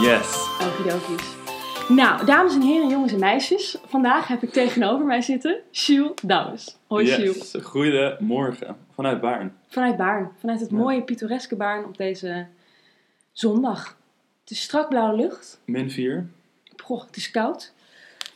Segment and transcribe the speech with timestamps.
[0.00, 0.48] Yes.
[0.62, 1.34] Okidokies.
[1.88, 3.78] Nou, dames en heren, jongens en meisjes.
[3.86, 6.78] Vandaag heb ik tegenover mij zitten Jules Douwes.
[6.86, 7.06] Hoi.
[7.06, 7.54] Yes.
[7.62, 8.76] Goedemorgen.
[8.94, 9.52] Vanuit Baarn.
[9.68, 10.30] Vanuit Baarn.
[10.38, 10.76] Vanuit het Ja.
[10.76, 12.46] mooie, pittoreske Baarn op deze
[13.32, 13.96] zondag.
[14.40, 15.60] Het is strak blauwe lucht.
[15.64, 16.26] Min 4.
[16.76, 17.72] Goh, het is koud.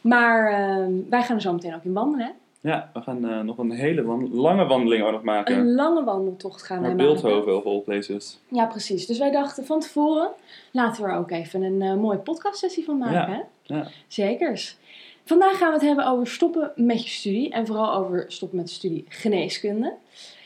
[0.00, 2.32] Maar ehm, wij gaan er zo meteen ook in wandelen.
[2.64, 4.02] Ja, we gaan eh, nog een hele
[4.32, 5.56] lange wandeling ook nog maken.
[5.58, 7.06] Een lange wandeltocht gaan Naar maken.
[7.06, 8.38] Beeldhoven of all places.
[8.48, 9.06] Ja, precies.
[9.06, 10.30] Dus wij dachten van tevoren,
[10.70, 13.32] laten we er ook even een eh, mooie podcastsessie van maken.
[13.32, 13.46] Ja.
[13.66, 13.74] Hè?
[13.74, 13.88] Ja.
[14.06, 14.76] Zekers.
[15.24, 17.50] Vandaag gaan we het hebben over stoppen met je studie.
[17.50, 19.94] En vooral over stoppen met studie geneeskunde.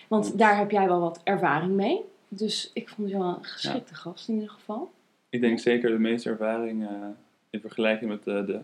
[0.09, 2.01] Want daar heb jij wel wat ervaring mee.
[2.29, 4.91] Dus ik vond je wel een geschikte gast in ieder geval.
[5.29, 6.91] Ik denk zeker de meeste ervaring eh,
[7.51, 8.61] in vergelijking met de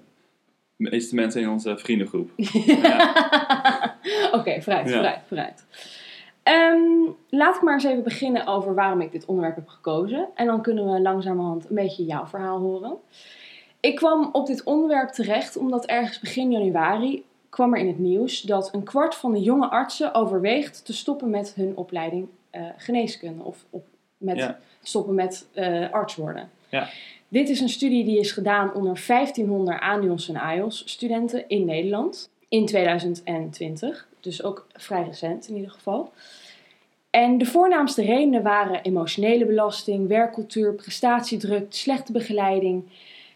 [0.76, 2.30] meeste mensen in onze vriendengroep.
[2.36, 3.96] Ja.
[4.32, 4.94] Oké, vooruit, Ja.
[4.94, 5.64] vooruit, vooruit.
[6.42, 6.78] Ehm,
[7.28, 10.28] laat ik maar eens even beginnen over waarom ik dit onderwerp heb gekozen.
[10.34, 12.96] En dan kunnen we langzamerhand een beetje jouw verhaal horen.
[13.80, 18.40] Ik kwam op dit onderwerp terecht omdat ergens begin januari kwam er in het nieuws
[18.40, 23.42] dat een kwart van de jonge artsen overweegt te stoppen met hun opleiding eh, geneeskunde.
[23.44, 24.58] Of op, met Ja.
[24.82, 26.50] stoppen met eh, arts worden.
[26.68, 26.88] Ja.
[27.34, 32.30] Dit is een studie die is gedaan onder 1500 ANIOS en AIOS studenten in Nederland
[32.48, 34.08] in 2020.
[34.20, 36.12] Dus ook vrij recent in ieder geval.
[37.10, 42.84] En de voornaamste redenen waren emotionele belasting, werkcultuur, prestatiedruk, slechte begeleiding,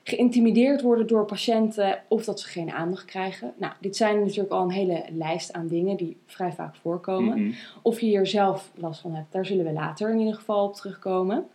[0.03, 3.53] geïntimideerd worden door patiënten of dat ze geen aandacht krijgen.
[3.57, 7.43] Nou, dit zijn natuurlijk al een hele lijst aan dingen die vrij vaak voorkomen.
[7.43, 7.53] Mhm.
[7.83, 10.75] Of je hier zelf last van hebt, daar zullen we later in ieder geval op
[10.75, 11.47] terugkomen.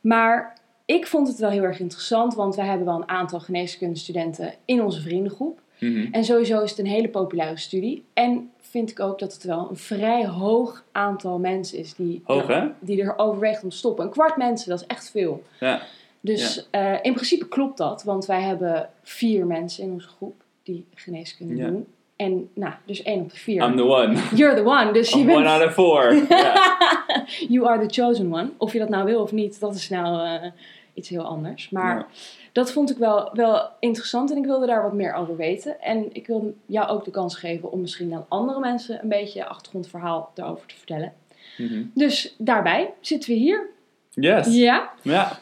[0.00, 4.54] Maar ik vond het wel heel erg interessant, want wij hebben wel een aantal geneeskundestudenten
[4.64, 5.60] in onze vriendengroep.
[5.80, 6.12] Mhm.
[6.12, 8.04] En sowieso is het een hele populaire studie.
[8.12, 12.62] En vind ik ook dat het wel een vrij hoog aantal mensen is die, Hoog,
[12.80, 14.04] die er overweegt om te stoppen.
[14.04, 15.42] Een kwart mensen, dat is echt veel.
[15.60, 15.82] Ja.
[16.20, 20.84] Dus eh, in principe klopt dat, want wij hebben vier mensen in onze groep die
[20.94, 21.68] geneeskunde Ja.
[21.68, 21.86] doen.
[22.16, 23.62] En nou, dus één op de vier.
[23.62, 24.14] I'm the one.
[24.34, 25.38] You're the one, dus je bent...
[25.38, 26.14] one out of four.
[27.54, 28.50] You are the chosen one.
[28.56, 30.50] Of je dat nou wil of niet, dat is nou eh,
[30.94, 31.70] iets heel anders.
[31.70, 32.06] Maar
[32.52, 35.80] dat vond ik wel, wel interessant en ik wilde daar wat meer over weten.
[35.80, 39.46] En ik wilde jou ook de kans geven om misschien aan andere mensen een beetje
[39.46, 41.12] achtergrondverhaal daarover te vertellen.
[41.56, 41.82] Mhm.
[41.94, 43.66] Dus daarbij zitten we hier.
[44.10, 44.54] Yes.
[44.56, 44.90] Ja.
[45.02, 45.38] Ja.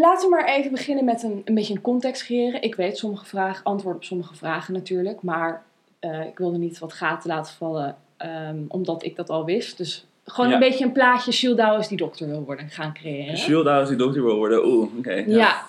[0.00, 2.62] Laten we maar even beginnen met een, een beetje een context creëren.
[2.62, 5.22] Ik weet sommige vragen, antwoord op sommige vragen natuurlijk.
[5.22, 5.62] Maar
[5.98, 9.76] eh, ik wilde niet wat gaten laten vallen, ehm, omdat ik dat al wist.
[9.76, 10.54] Dus gewoon Ja.
[10.54, 13.64] een beetje een plaatje Douwes die dokter wil worden gaan creëren.
[13.64, 14.66] Douwes die dokter wil worden.
[14.66, 15.24] Oeh, oké.
[15.26, 15.66] Ja.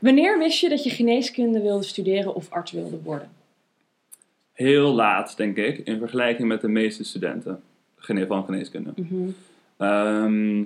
[0.00, 3.30] Wanneer wist je dat je geneeskunde wilde studeren of arts wilde worden?
[4.52, 7.62] Heel laat, denk ik, in vergelijking met de meeste studenten
[7.96, 8.92] van geneeskunde.
[8.96, 9.28] Mhm.
[9.76, 10.60] Ehm,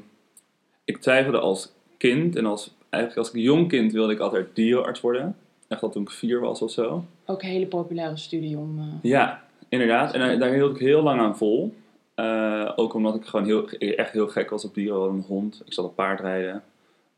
[0.85, 5.37] ik twijfelde als kind en als, eigenlijk als jong kind wilde ik altijd dierenarts worden.
[5.69, 7.05] Echt al toen ik vier was of zo.
[7.27, 8.79] Ook een hele populaire studie om...
[8.79, 10.13] eh, Ja, inderdaad.
[10.13, 11.75] En daar, daar hield ik heel lang aan vol.
[12.15, 15.01] Eh, ook omdat ik gewoon heel, echt heel gek was op dieren.
[15.09, 15.63] Een hond.
[15.67, 16.63] Ik zat op paardrijden.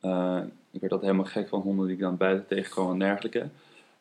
[0.01, 0.39] Eh,
[0.71, 3.49] ik werd altijd helemaal gek van honden die ik dan buiten tegenkwam en dergelijke.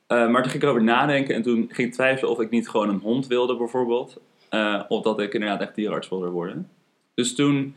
[0.08, 2.70] Eh, maar toen ging ik erover nadenken en toen ging ik twijfelen of ik niet
[2.70, 4.18] gewoon een hond wilde bijvoorbeeld.
[4.50, 6.70] Eh, of dat ik inderdaad echt dierenarts wilde worden.
[7.14, 7.76] Dus toen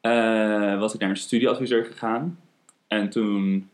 [0.00, 2.38] eh, was ik naar een studieadviseur gegaan.
[2.86, 3.68] En toen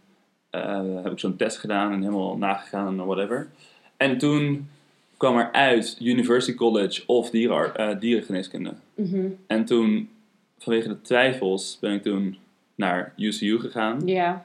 [0.50, 3.50] eh, heb ik zo'n test gedaan en helemaal nagegaan en whatever.
[3.96, 4.68] En toen
[5.16, 8.72] kwam er uit University College of dierenar- eh, dierengeneeskunde.
[8.94, 9.26] mhm.
[9.46, 10.10] En toen,
[10.58, 12.36] vanwege de twijfels, ben ik toen
[12.74, 14.00] naar UCU gegaan.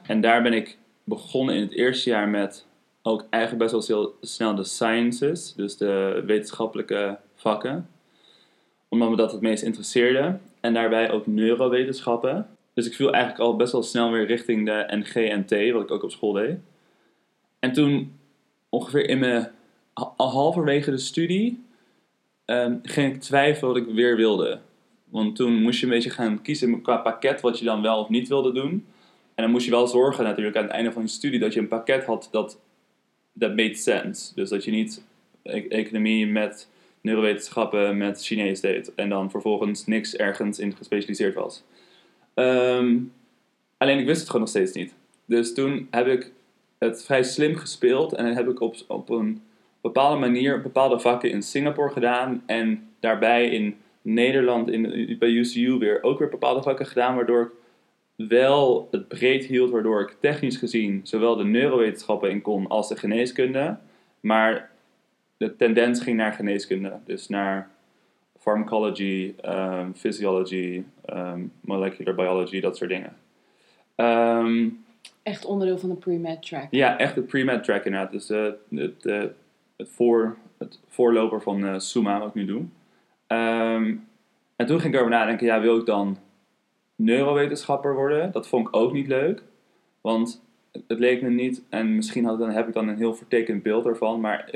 [0.06, 2.66] En daar ben ik begonnen in het eerste jaar met
[3.02, 7.88] ook eigenlijk best wel heel snel de sciences, dus de wetenschappelijke vakken.
[8.88, 10.38] Omdat me dat het meest interesseerde.
[10.62, 12.48] En daarbij ook neurowetenschappen.
[12.74, 16.02] Dus ik viel eigenlijk al best wel snel weer richting de NGNT, wat ik ook
[16.02, 16.58] op school deed.
[17.58, 18.18] En toen,
[18.68, 19.50] ongeveer in mijn
[19.94, 21.64] ha- halverwege de studie,
[22.44, 24.60] ehm, ging ik twijfelen wat ik weer wilde.
[25.04, 28.08] Want toen moest je een beetje gaan kiezen qua pakket wat je dan wel of
[28.08, 28.86] niet wilde doen.
[29.34, 31.60] En dan moest je wel zorgen natuurlijk aan het einde van je studie dat je
[31.60, 32.58] een pakket had dat
[33.32, 34.34] dat made sense.
[34.34, 35.04] Dus dat je niet
[35.42, 36.68] e- economie met
[37.02, 38.94] neurowetenschappen met Chinees deed.
[38.94, 41.62] En dan vervolgens niks ergens in gespecialiseerd was.
[42.34, 42.98] Ehm,
[43.76, 44.94] alleen ik wist het gewoon nog steeds niet.
[45.24, 46.32] Dus toen heb ik
[46.78, 48.12] het vrij slim gespeeld.
[48.12, 49.42] En heb ik op, op een
[49.80, 52.42] bepaalde manier bepaalde vakken in Singapore gedaan.
[52.46, 57.14] En daarbij in Nederland, in, bij UCU weer ook weer bepaalde vakken gedaan.
[57.14, 57.50] Waardoor ik
[58.28, 62.96] wel het breed hield, waardoor ik technisch gezien zowel de neurowetenschappen in kon als de
[62.96, 63.76] geneeskunde.
[64.20, 64.70] Maar
[65.42, 66.92] de tendens ging naar geneeskunde.
[67.04, 67.70] Dus naar
[68.38, 70.82] pharmacology, um, physiology,
[71.14, 73.16] um, molecular biology, dat soort dingen.
[73.94, 74.68] Ehm,
[75.22, 76.66] echt onderdeel van de pre-med track.
[76.70, 78.12] Ja, echt de pre-med track inderdaad.
[78.12, 79.22] Dus eh, het, eh,
[79.76, 82.62] het, voor, het voorloper van eh Suma, wat ik nu doe.
[83.26, 83.94] Ehm,
[84.56, 86.18] en toen ging ik erover nadenken, ja, wil ik dan
[86.96, 88.32] neurowetenschapper worden?
[88.32, 89.42] Dat vond ik ook niet leuk.
[90.00, 90.42] Want
[90.72, 93.86] het- leek me niet, en misschien had dan, heb ik dan een heel vertekend beeld
[93.86, 94.48] ervan, maar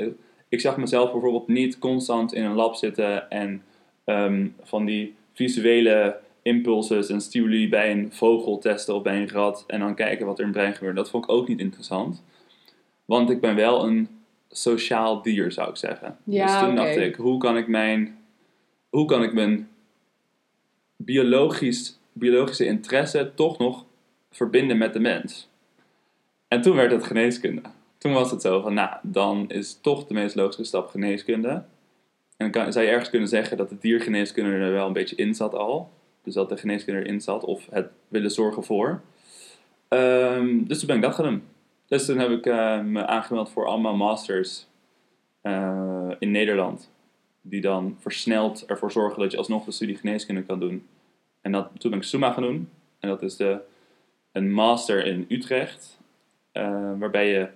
[0.49, 3.63] ik zag mezelf bijvoorbeeld niet constant in een lab zitten en
[4.03, 9.63] ehm, van die visuele impulses en stimuli bij een vogel testen of bij een rat
[9.67, 10.95] en dan kijken wat er in het brein gebeurt.
[10.95, 12.23] Dat vond ik ook niet interessant.
[13.05, 14.07] Want ik ben wel een
[14.49, 16.17] sociaal dier, zou ik zeggen.
[16.23, 18.17] Ja, dus toen dacht ik, hoe kan ik mijn,
[18.89, 19.69] hoe kan ik mijn
[20.95, 23.85] biologisch, biologische interesse toch nog
[24.31, 25.49] verbinden met de mens?
[26.47, 27.61] En toen werd het geneeskunde.
[27.97, 31.63] Toen was het zo van, nou, dan is toch de meest logische stap geneeskunde.
[32.37, 35.35] En dan zou je ergens kunnen zeggen dat de diergeneeskunde er wel een beetje in
[35.35, 35.91] zat al.
[36.23, 39.01] Dus dat de geneeskunde erin zat, of het willen zorgen voor.
[39.87, 41.43] Ehm, dus toen ben ik dat gaan doen.
[41.87, 44.67] Dus toen heb ik eh, me aangemeld voor allemaal masters
[45.41, 46.91] eh, in Nederland.
[47.41, 50.87] Die dan versneld ervoor zorgen dat je alsnog de studie geneeskunde kan doen.
[51.41, 52.69] En dat, toen ben ik SUMA gaan doen.
[52.99, 53.59] En dat is de,
[54.31, 55.99] een master in Utrecht.
[56.51, 57.47] eh, waarbij je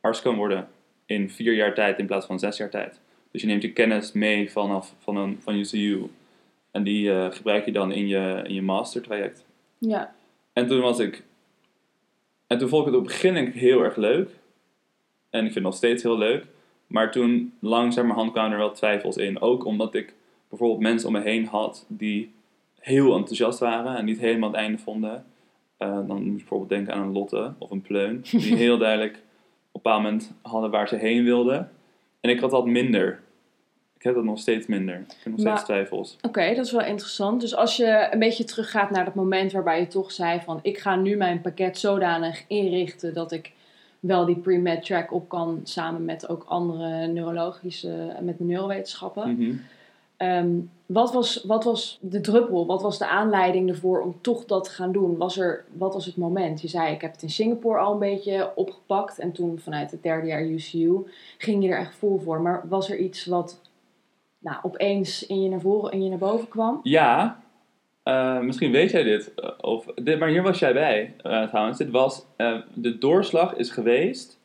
[0.00, 0.68] arts kan worden
[1.06, 3.00] in vier jaar tijd in plaats van zes jaar tijd.
[3.30, 6.10] Dus je neemt je kennis mee vanaf van, een, van UCU.
[6.70, 9.44] En die eh, gebruik je dan in je, in je mastertraject.
[9.78, 10.14] Ja.
[10.52, 11.22] En toen was ik...
[12.46, 14.28] En toen vond ik het op het begin heel erg leuk.
[15.30, 16.44] En ik vind het nog steeds heel leuk.
[16.86, 19.40] Maar toen langzamerhand kwamen er wel twijfels in.
[19.40, 20.14] Ook omdat ik
[20.48, 22.32] bijvoorbeeld mensen om me heen had die
[22.78, 25.24] heel enthousiast waren en niet helemaal het einde vonden.
[25.76, 28.20] Eh, dan moet je bijvoorbeeld denken aan een Lotte of een Pleun.
[28.30, 29.22] Die heel duidelijk
[29.78, 31.70] een bepaald moment hadden waar ze heen wilden.
[32.20, 33.20] En ik had dat minder.
[33.96, 34.94] Ik heb dat nog steeds minder.
[34.94, 36.16] Ik heb nog steeds twijfels.
[36.22, 37.40] Oké, dat is wel interessant.
[37.40, 40.58] Dus als je een beetje teruggaat naar dat moment waarbij je toch zei van...
[40.62, 43.52] ik ga nu mijn pakket zodanig inrichten dat ik
[44.00, 45.60] wel die pre-med track op kan...
[45.64, 49.32] samen met ook andere neurologische, met de neurowetenschappen.
[49.32, 49.56] Mhm.
[50.18, 52.66] Ehm, wat, was, wat was de druppel?
[52.66, 55.16] Wat was de aanleiding ervoor om toch dat te gaan doen?
[55.16, 56.60] Was er, wat was het moment?
[56.60, 59.18] Je zei, ik heb het in Singapore al een beetje opgepakt.
[59.18, 60.94] En toen vanuit het derde jaar UCU
[61.38, 62.40] ging je er echt vol voor.
[62.40, 63.60] Maar was er iets wat
[64.38, 66.80] nou, opeens in je naar voren en je naar boven kwam?
[66.82, 67.42] Ja,
[68.02, 70.18] eh, misschien weet jij dit, eh, of, dit.
[70.18, 71.78] Maar hier was jij bij eh, trouwens.
[71.78, 72.26] Dit was,
[72.74, 74.38] de doorslag is geweest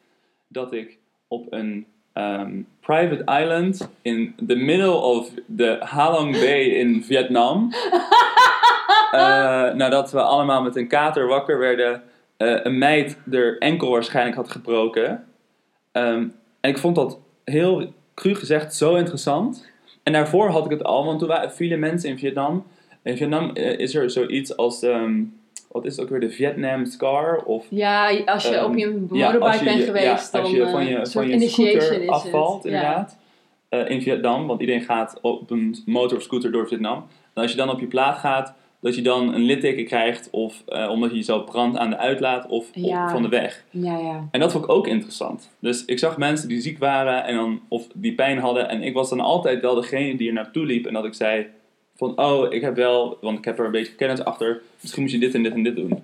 [0.48, 0.98] dat ik
[1.28, 7.72] op een ehm, private island in the middle of the Halong Bay in Vietnam.
[9.12, 12.04] eh, nadat we allemaal met een kater wakker werden,
[12.38, 15.24] eh, een meid er enkel waarschijnlijk had gebroken.
[15.92, 16.28] Ehm,
[16.62, 19.72] en ik vond dat heel cru gezegd zo interessant.
[20.04, 22.66] En daarvoor had ik het al, want toen waren vielen mensen in Vietnam.
[23.04, 25.22] In Vietnam eh, is er zoiets als, ehm,
[25.72, 27.44] wat is het ook weer, de Vietnam Scar?
[27.44, 30.52] Of, Ja, als je Ehm, op je ja, motorbike je bent je- geweest, ja, als
[30.52, 33.18] je eh, van je, van je initiation scooter afvalt, inderdaad.
[33.70, 36.98] eh, in Vietnam, want iedereen gaat op een motor of scooter door Vietnam.
[37.34, 40.64] En als je dan op je plaat gaat, dat je dan een litteken krijgt, of
[40.68, 43.64] eh, omdat je zo brandt aan de uitlaat of op- van de weg.
[43.70, 44.28] Ja, ja.
[44.32, 45.50] En dat vond ik ook interessant.
[45.60, 48.70] Dus ik zag mensen die ziek waren en dan, of die pijn hadden.
[48.70, 50.86] En ik was dan altijd wel degene die er naartoe liep.
[50.86, 51.48] En dat ik zei
[51.96, 54.62] van, oh, ik heb wel, want ik heb er een beetje kennis achter.
[54.82, 56.04] Misschien moet je dit en dit en dit doen.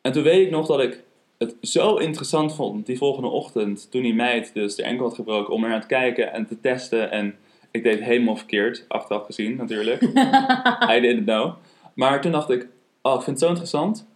[0.00, 1.02] En toen weet ik nog dat ik
[1.38, 5.54] het zo interessant vond, die volgende ochtend, toen die meid dus de enkel had gebroken,
[5.54, 7.10] om er naar te kijken en te testen.
[7.10, 7.34] En
[7.70, 10.02] ik deed het helemaal verkeerd, achteraf gezien natuurlijk.
[10.94, 11.54] I didn't know.
[11.94, 12.66] Maar toen dacht ik,
[13.02, 14.08] oh, ik vind het zo interessant.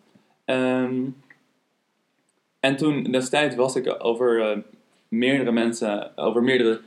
[0.45, 1.03] Ehm,
[2.61, 4.59] en toen destijds was ik over eh,
[5.09, 6.81] meerdere mensen, over meerdere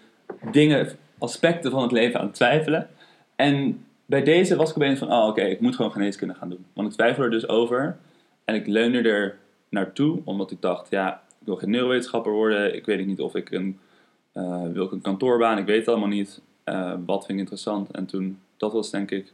[0.52, 2.90] dingen, aspecten van het leven aan het twijfelen.
[3.36, 6.66] En bij deze was ik opeens van, oh oké, ik moet gewoon geneeskunde gaan doen.
[6.74, 7.98] Want ik twijfelde er dus over.
[8.46, 9.38] En ik leunde er
[9.70, 12.76] naartoe, omdat ik dacht, ja, ik wil geen neurowetenschapper worden.
[12.76, 13.80] Ik weet niet of ik een,
[14.32, 16.42] eh, wil ik een kantoorbaan, ik weet het allemaal niet.
[16.64, 17.92] Eh, wat vind ik interessant?
[17.92, 19.34] En toen, dat was denk ik,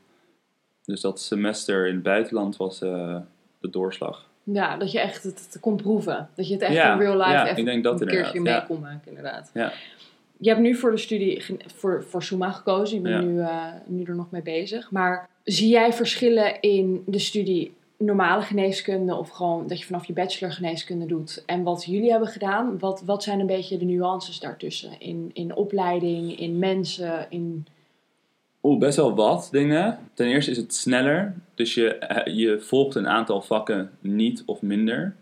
[0.86, 3.18] dus dat semester in het buitenland was eh,
[3.60, 4.26] de doorslag.
[4.44, 6.30] Ja, dat je echt het, kon proeven.
[6.36, 8.42] Dat je het echt Ja, in real life ja, even ik denk dat een keertje
[8.42, 9.52] mee kon maken, inderdaad.
[9.54, 9.74] Ja.
[10.44, 11.44] Je hebt nu voor de studie,
[11.76, 12.96] voor, voor Suma gekozen.
[12.96, 13.30] Je bent Ja.
[13.30, 14.92] nu, eh, nu er nog mee bezig.
[14.92, 20.14] Maar zie jij verschillen in de studie normale geneeskunde of gewoon dat je vanaf je
[20.14, 22.80] bachelor geneeskunde doet en wat jullie hebben gedaan?
[22.80, 25.00] Wat, wat zijn een beetje de nuances daartussen?
[25.00, 27.66] In, in opleiding, in mensen, in...
[28.64, 30.00] Oeh, best wel wat dingen.
[30.14, 31.36] Ten eerste is het sneller.
[31.56, 35.16] Dus je, eh, je volgt een aantal vakken niet of minder.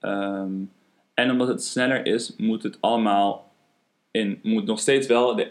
[0.00, 0.52] Ehm,
[1.14, 3.45] en omdat het sneller is, moet het allemaal
[4.16, 5.50] in, moet nog steeds wel de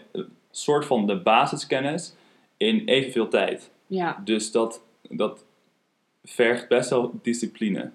[0.50, 2.14] soort van de basiskennis
[2.56, 3.70] in evenveel tijd.
[3.86, 5.44] Ja, Dus dat, dat
[6.24, 7.90] vergt best wel discipline.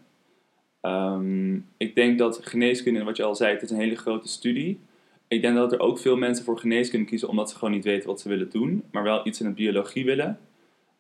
[0.82, 4.80] Ehm, ik denk dat geneeskunde, wat je al zei, het is een hele grote studie.
[5.28, 8.10] Ik denk dat er ook veel mensen voor geneeskunde kiezen omdat ze gewoon niet weten
[8.10, 10.40] wat ze willen doen, maar wel iets in de biologie willen.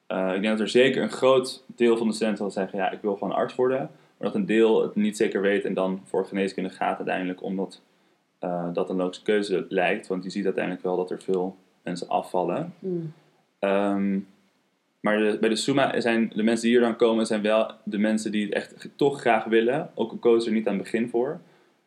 [0.08, 2.92] Eh, ik denk dat er zeker een groot deel van de studenten zal zeggen, ja,
[2.92, 3.90] ik wil gewoon arts worden.
[4.18, 7.82] Maar dat een deel het niet zeker weet en dan voor geneeskunde gaat uiteindelijk omdat
[8.44, 10.08] uh, dat een logische keuze lijkt.
[10.08, 12.74] Want je ziet uiteindelijk wel dat er veel mensen afvallen.
[12.80, 13.14] Mm.
[13.60, 14.20] Ehm,
[15.00, 17.98] maar de- bij de Suma zijn de mensen die hier dan komen, zijn wel de
[17.98, 19.90] mensen die het echt toch graag willen.
[19.96, 21.40] Ook al kozen ze er niet aan het begin voor.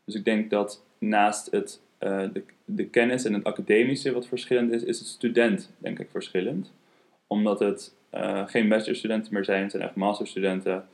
[0.04, 4.72] Dus ik denk dat naast het, eh, de, de kennis en het academische wat verschillend
[4.72, 6.72] is, is het student denk ik verschillend.
[7.26, 10.84] Omdat het eh, geen bachelorstudenten meer zijn, het zijn echt masterstudenten.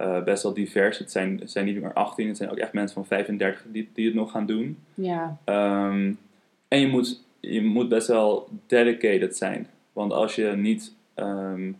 [0.00, 0.98] Eh, best wel divers.
[0.98, 3.88] Het zijn, het zijn niet meer 18, het zijn ook echt mensen van 35 die,
[3.94, 4.78] die het nog gaan doen.
[4.94, 6.12] Ja, Ehm,
[6.68, 9.66] en je moet, je moet best wel dedicated zijn.
[9.92, 11.72] Want als je niet ehm,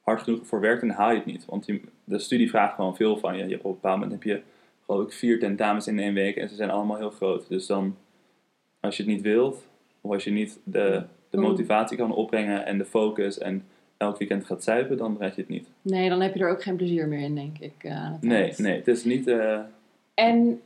[0.00, 1.44] hard genoeg voor werkt, dan haal je het niet.
[1.44, 3.48] Want je- de studie vraagt gewoon veel van je.
[3.48, 3.58] je.
[3.58, 4.40] Op een bepaald moment heb je,
[4.86, 6.36] geloof ik, vier tentamens in één week.
[6.36, 7.48] En ze zijn allemaal heel groot.
[7.48, 7.96] Dus dan,
[8.80, 9.66] als je het niet wilt,
[10.00, 13.64] of als je niet de, de motivatie kan opbrengen en de focus en
[14.02, 15.66] elk weekend gaat zuipen, dan red je het niet.
[15.82, 17.86] nee, dan heb je er ook geen plezier meer in, denk ik.
[17.90, 19.26] aan het Nee, nee, het is niet...
[19.26, 19.58] eh,
[20.14, 20.60] En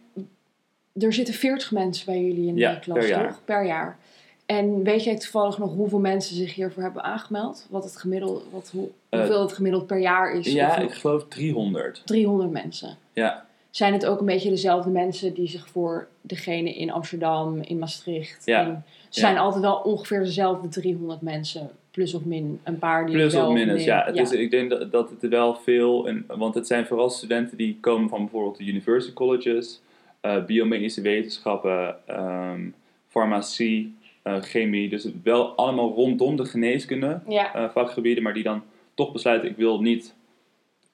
[0.92, 3.28] er zitten 40 mensen bij jullie in Ja, de klas, per jaar.
[3.28, 3.44] toch?
[3.44, 3.98] Per jaar.
[4.46, 7.66] En weet jij toevallig nog hoeveel mensen zich hiervoor hebben aangemeld?
[7.70, 10.52] Wat het gemiddeld, wat, hoe, Eh, hoeveel het gemiddeld per jaar is?
[10.52, 12.02] ja, ik geloof 300.
[12.04, 12.96] 300 mensen.
[13.12, 17.78] Ja, Zijn het ook een beetje dezelfde mensen die zich voor degene in Amsterdam, in
[17.78, 18.46] Maastricht...
[18.46, 18.66] Ja.
[18.66, 23.14] in- ze zijn altijd wel ongeveer dezelfde 300 mensen, plus of min een paar die
[23.14, 24.04] Plus wel of minus, ja.
[24.04, 26.08] Het Is, ik denk dat, dat het er wel veel...
[26.08, 29.80] En, want het zijn vooral studenten die komen van bijvoorbeeld de university colleges,
[30.20, 32.68] eh, biomedische wetenschappen, ehm,
[33.08, 34.88] farmacie, eh, chemie.
[34.88, 38.62] Dus wel allemaal rondom de geneeskunde Ja, eh, vakgebieden, maar die dan
[38.94, 40.14] toch besluiten, ik wil niet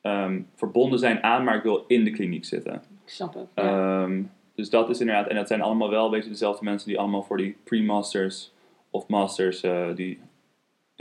[0.00, 2.74] ehm, verbonden zijn aan, maar ik wil in de kliniek zitten.
[2.74, 3.46] ik snap het.
[3.54, 4.02] Ja.
[4.02, 4.22] Ehm,
[4.54, 7.22] dus dat is inderdaad, en dat zijn allemaal wel een beetje dezelfde mensen die allemaal
[7.22, 8.52] voor die pre-masters
[8.90, 9.60] of masters
[9.94, 10.22] die uh,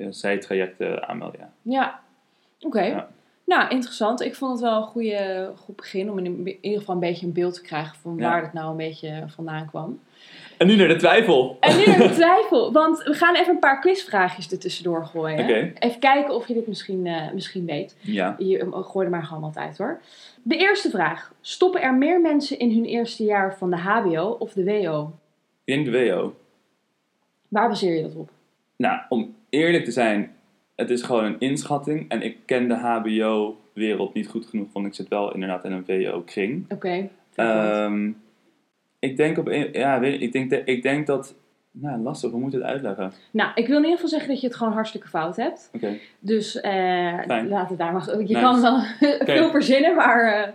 [0.09, 1.39] zijtrajecten aanmelden.
[1.39, 1.49] Ja.
[1.61, 1.99] Ja,
[2.59, 2.81] oké.
[2.83, 3.09] Ja.
[3.45, 4.21] Nou, interessant.
[4.21, 7.25] Ik vond het wel een goede, goed begin om in, in ieder geval een beetje
[7.25, 8.29] een beeld te krijgen van Ja.
[8.29, 9.99] waar het nou een beetje vandaan kwam.
[10.57, 11.57] En nu naar de twijfel.
[11.59, 15.39] En nu naar de twijfel, want we gaan even een paar quizvraagjes er tussendoor gooien.
[15.39, 15.73] Oké.
[15.79, 17.97] Even kijken of je dit misschien, eh, misschien weet.
[18.01, 18.35] Ja.
[18.37, 20.01] Je, gooi er maar gewoon wat uit hoor.
[20.43, 21.33] De eerste vraag.
[21.41, 25.11] Stoppen er meer mensen in hun eerste jaar van de HBO of de WO?
[25.63, 26.35] Ik denk de WO.
[27.47, 28.29] Waar baseer je dat op?
[28.75, 30.31] Nou, om eerlijk te zijn,
[30.75, 32.09] het is gewoon een inschatting.
[32.09, 35.85] En ik ken de HBO-wereld niet goed genoeg, want ik zit wel inderdaad in een
[35.85, 36.65] WO-kring.
[36.71, 37.09] Oké.
[37.35, 38.09] Ehm,
[38.99, 41.35] ik denk op een, ja, weet ik denk, de- ik denk dat,
[41.71, 43.11] nou lastig, hoe moet je het uitleggen?
[43.31, 45.69] nou, ik wil in ieder geval zeggen dat je het gewoon hartstikke fout hebt.
[45.73, 48.09] Oké, Dus eh laat het daar maar.
[48.09, 48.33] Je Nice.
[48.39, 48.79] kan wel
[49.35, 50.47] veel verzinnen, maar eh,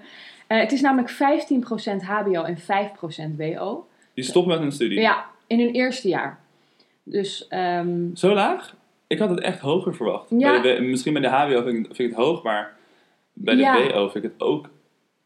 [0.46, 3.86] eh, het is namelijk 15% HBO en 5% WO.
[4.14, 5.00] die stopt met een studie.
[5.00, 6.38] Ja, in hun eerste jaar.
[7.02, 8.76] Dus ehm, Zo laag?
[9.06, 10.30] Ik had het echt hoger verwacht.
[10.30, 10.60] Ja.
[10.60, 12.76] Bij de, misschien bij de HBO vind ik, vind ik het hoog, maar
[13.32, 13.88] bij de Ja.
[13.92, 14.68] WO vind ik het ook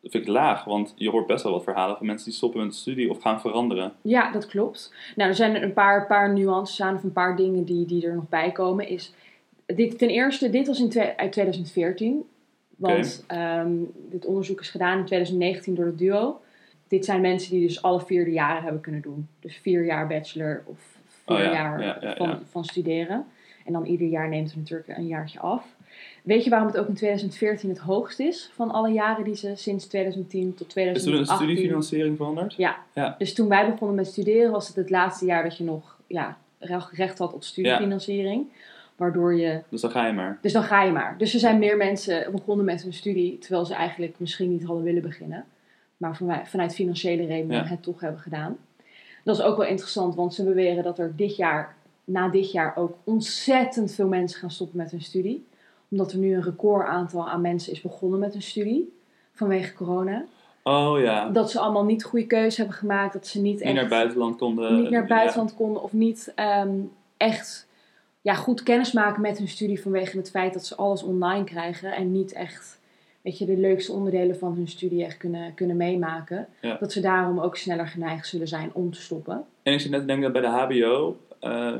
[0.02, 0.64] vind ik laag.
[0.64, 3.20] Want je hoort best wel wat verhalen van mensen die stoppen met een studie of
[3.22, 3.92] gaan veranderen.
[4.02, 4.94] ja, dat klopt.
[5.16, 8.14] Nou, er zijn een paar, paar nuances aan of een paar dingen die, die er
[8.14, 8.88] nog bij komen.
[8.88, 9.12] Is,
[9.66, 12.22] dit, ten eerste, dit was in twee- uit 2014.
[12.76, 13.72] Want ehm,
[14.10, 16.40] dit onderzoek is gedaan in 2019 door het duo.
[16.88, 19.28] Dit zijn mensen die dus alle vierde jaren hebben kunnen doen.
[19.40, 20.78] Dus vier jaar bachelor of
[21.26, 23.26] vier Oh ja, jaar ja, ja, van, van studeren.
[23.64, 25.64] En dan ieder jaar neemt het natuurlijk een jaartje af.
[26.23, 29.52] Weet je waarom het ook in 2014 het hoogst is van alle jaren die ze
[29.57, 31.47] sinds 2010 tot Is toen 2018...
[31.47, 32.55] studiefinanciering veranderd?
[32.55, 32.76] Ja.
[32.95, 33.14] Ja.
[33.19, 36.37] Dus toen wij begonnen met studeren was het het laatste jaar dat je nog ja,
[36.93, 38.47] recht had op studiefinanciering.
[38.97, 39.61] Waardoor je...
[39.69, 40.38] Dus dan ga je maar.
[40.40, 41.14] Dus dan ga je maar.
[41.19, 44.85] Dus er zijn meer mensen begonnen met hun studie terwijl ze eigenlijk misschien niet hadden
[44.85, 45.45] willen beginnen.
[45.97, 47.64] Maar vanuit, vanuit financiële redenen Ja.
[47.64, 48.57] het toch hebben gedaan.
[49.25, 51.76] Dat is ook wel interessant, want ze beweren dat er dit jaar,
[52.11, 55.47] na dit jaar ook ontzettend veel mensen gaan stoppen met hun studie.
[55.90, 58.93] Omdat er nu een record aantal aan mensen is begonnen met hun studie
[59.33, 60.25] vanwege corona.
[60.62, 61.29] Oh ja.
[61.29, 63.93] Dat ze allemaal niet goede keuze hebben gemaakt, dat ze niet, Niet echt naar het
[63.93, 64.83] buitenland konden.
[64.83, 66.79] niet naar buitenland konden of niet ehm,
[67.17, 67.67] echt
[68.21, 71.93] ja, goed kennis maken met hun studie vanwege het feit dat ze alles online krijgen
[71.93, 72.79] en niet echt
[73.23, 76.47] weet je, de leukste onderdelen van hun studie echt kunnen, kunnen meemaken.
[76.61, 76.76] Ja.
[76.81, 79.45] Dat ze daarom ook sneller geneigd zullen zijn om te stoppen.
[79.62, 81.17] En ik zit net te denken dat bij de HBO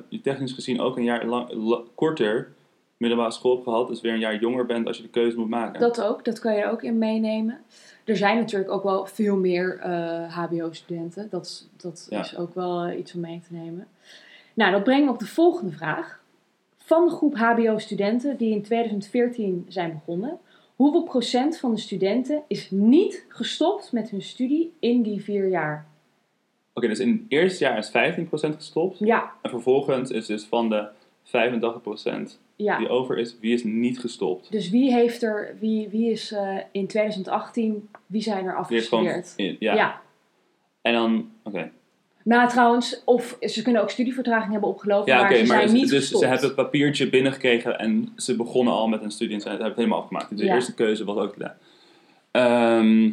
[0.09, 2.52] je technisch gezien ook een jaar lang, la- korter
[2.97, 3.88] middelbare school gehad.
[3.88, 5.81] Dus weer een jaar jonger bent als je de keuze moet maken.
[5.81, 7.59] Dat ook, dat kan je er ook in meenemen.
[8.05, 11.29] Er zijn natuurlijk ook wel veel meer eh, HBO-studenten.
[11.31, 12.21] Dat, is- dat Ja.
[12.21, 13.87] is ook wel eh, iets om mee te nemen.
[14.55, 16.21] Nou, dat brengt me op de volgende vraag.
[16.76, 20.38] Van de groep HBO-studenten die in 2014 zijn begonnen,
[20.76, 25.87] Hoeveel procent van de studenten is niet gestopt met hun studie in die vier jaar?
[26.75, 28.99] Oké, dus in het eerste jaar is 15% gestopt.
[28.99, 30.89] Ja, En vervolgens is dus van de
[31.27, 31.31] 85%
[32.57, 32.79] ja.
[32.79, 34.53] die over is, wie is niet gestopt?
[34.53, 38.61] Dus wie heeft er, wie, wie is eh, in 2018, wie zijn er gewoon...
[38.61, 39.35] afgestudeerd?
[39.37, 39.75] Ja.
[39.75, 40.00] ja.
[40.83, 41.31] En dan...
[41.43, 41.71] Oké.
[42.25, 45.71] Maar trouwens, of ze kunnen ook studievertraging hebben opgelopen, Ja, maar oké, ze maar zijn
[45.71, 46.23] dus, niet dus gestopt.
[46.23, 49.67] ze hebben het papiertje binnengekregen en ze begonnen al met een studie en ze hebben
[49.67, 50.29] het helemaal afgemaakt.
[50.31, 50.55] Dus de Ja.
[50.55, 51.55] eerste keuze was ook gedaan.
[52.31, 53.11] Ehm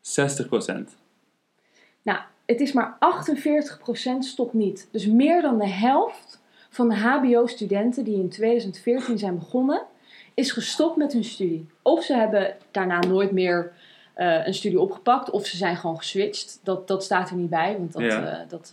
[0.00, 0.96] 60%.
[2.02, 2.18] Nou,
[2.50, 4.88] het is maar 48% stopt niet.
[4.92, 9.82] Dus meer dan de helft van de HBO-studenten die in 2014 zijn begonnen,
[10.34, 11.66] is gestopt met hun studie.
[11.82, 13.72] Of ze hebben daarna nooit meer
[14.14, 16.60] eh, een studie opgepakt, of ze zijn gewoon geswitcht.
[16.62, 18.40] Dat, dat staat er niet bij, want dat, Ja.
[18.40, 18.72] eh, dat,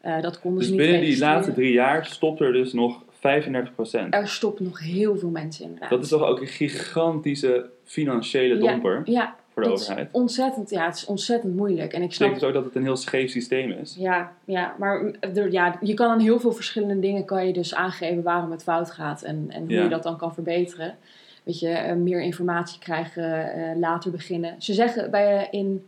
[0.00, 3.02] eh, dat konden Dus ze niet binnen die laatste drie jaar stopt er dus nog
[3.10, 4.14] 35%.
[4.14, 5.90] Er stoppen nog heel veel mensen inderdaad.
[5.90, 10.86] Dat is toch ook een gigantische financiële domper Ja, voor de dat is ontzettend, ja,
[10.86, 11.92] het is ontzettend moeilijk.
[11.92, 13.96] En ik snap denk ook dat het een heel scheef systeem is.
[13.98, 15.04] Ja, ja maar
[15.34, 18.62] er, ja, je kan aan heel veel verschillende dingen kan je dus aangeven waarom het
[18.62, 19.82] fout gaat en, en hoe Ja.
[19.82, 20.96] je dat dan kan verbeteren.
[21.42, 24.54] Weet je, eh, meer informatie krijgen, eh, later beginnen.
[24.58, 25.84] Ze zeggen bij eh, in,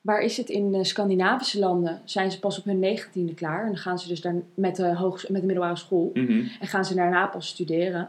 [0.00, 3.60] waar is het, in Scandinavische landen zijn ze pas op hun negentiende klaar.
[3.60, 6.42] En dan gaan ze dus daar met de, hoogs, met de middelbare school Mhm.
[6.60, 8.08] en gaan ze daarna pas studeren.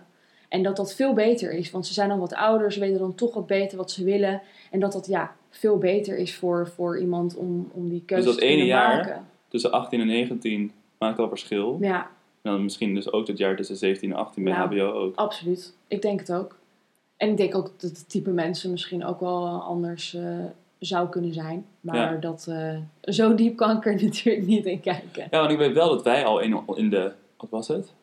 [0.49, 3.15] En dat dat veel beter is, want ze zijn dan wat ouder, ze weten dan
[3.15, 4.41] toch wat beter wat ze willen.
[4.71, 8.33] En dat dat ja, veel beter is voor, voor iemand om, om die keuze Dus
[8.33, 9.25] dat te kunnen ene jaar- maken.
[9.47, 11.77] Tussen 18 en 19 maakt al verschil.
[11.81, 11.99] Ja,
[12.41, 14.65] En dan misschien dus ook het jaar tussen 17 en 18 bij Nou.
[14.79, 15.15] HBO ook.
[15.15, 15.73] Absoluut.
[15.87, 16.57] Ik denk het ook.
[17.17, 20.23] En ik denk ook dat het type mensen misschien ook wel anders eh,
[20.79, 21.65] zou kunnen zijn.
[21.81, 22.19] Maar Ja.
[22.19, 25.27] dat, eh, zo diep kan ik er natuurlijk niet in kijken.
[25.31, 27.93] Ja, want ik weet wel dat wij al in, in de, wat was het?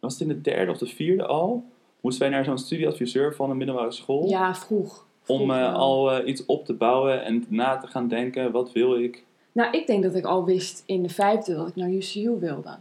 [0.00, 1.64] Was het in de derde of de vierde al?
[2.00, 4.28] Moesten wij naar zo'n studieadviseur van een middelbare school?
[4.28, 5.06] Ja, vroeg.
[5.26, 8.72] om Vroeg eh, al eh, iets op te bouwen en na te gaan denken, wat
[8.72, 9.24] wil ik?
[9.52, 12.76] Nou, ik denk dat ik al wist in de vijfde dat ik naar UCU wilde.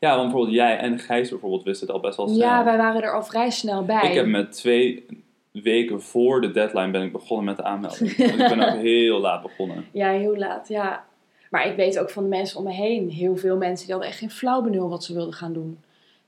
[0.00, 2.38] Ja, want bijvoorbeeld jij en Gijs bijvoorbeeld wisten het al best wel snel.
[2.38, 4.08] Ja, wij waren er al vrij snel bij.
[4.08, 5.06] Ik heb met twee
[5.50, 8.16] weken voor de deadline ben ik begonnen met de aanmelding.
[8.16, 9.84] Want ik ben ook heel laat begonnen.
[9.92, 11.04] Ja, heel laat, ja.
[11.50, 14.10] Maar ik weet ook van de mensen om me heen, heel veel mensen die hadden
[14.10, 15.78] echt geen flauw benul wat ze wilden gaan doen.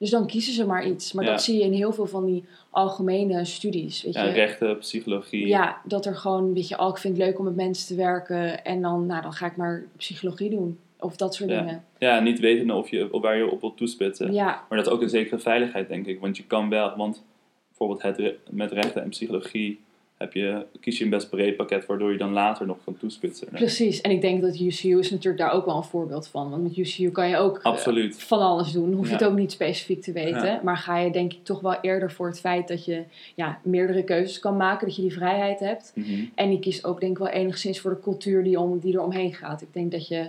[0.00, 1.12] Dus dan kiezen ze maar iets.
[1.12, 1.30] Maar Ja.
[1.30, 4.30] dat zie je in heel veel van die algemene studies, weet Ja, je.
[4.32, 5.46] rechten, psychologie.
[5.46, 7.94] Ja, dat er gewoon, weet je, oh, ik vind het leuk om met mensen te
[7.94, 8.64] werken.
[8.64, 10.78] En dan, nou, dan ga ik maar psychologie doen.
[10.98, 11.58] Of dat soort Ja.
[11.60, 11.84] dingen.
[11.98, 14.32] Ja, niet wetende of je, of waar je op wilt toespitsen.
[14.32, 16.20] Ja, Maar dat is ook een zekere veiligheid, denk ik.
[16.20, 17.22] Want je kan wel, want
[17.68, 19.80] bijvoorbeeld het, met rechten en psychologie
[20.20, 23.48] heb je, kies je een best breed pakket, waardoor je dan later nog kan toespitsen.
[23.48, 24.00] precies.
[24.00, 26.50] En ik denk dat UCU is natuurlijk daar ook wel een voorbeeld van.
[26.50, 28.22] Want met UCU kan je ook eh, Absoluut.
[28.22, 28.92] van alles doen.
[28.92, 29.18] Hoef je Ja.
[29.18, 30.44] het ook niet specifiek te weten.
[30.46, 30.60] Ja.
[30.62, 33.02] Maar ga je denk ik toch wel eerder voor het feit dat je
[33.34, 34.86] ja, meerdere keuzes kan maken.
[34.86, 35.92] Dat je die vrijheid hebt.
[35.94, 36.24] Mhm.
[36.34, 39.02] En je kiest ook denk ik wel enigszins voor de cultuur die, om, die er
[39.02, 39.62] omheen gaat.
[39.62, 40.28] Ik denk dat je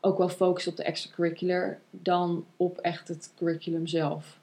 [0.00, 4.38] ook wel focust op de extracurricular dan op echt het curriculum zelf.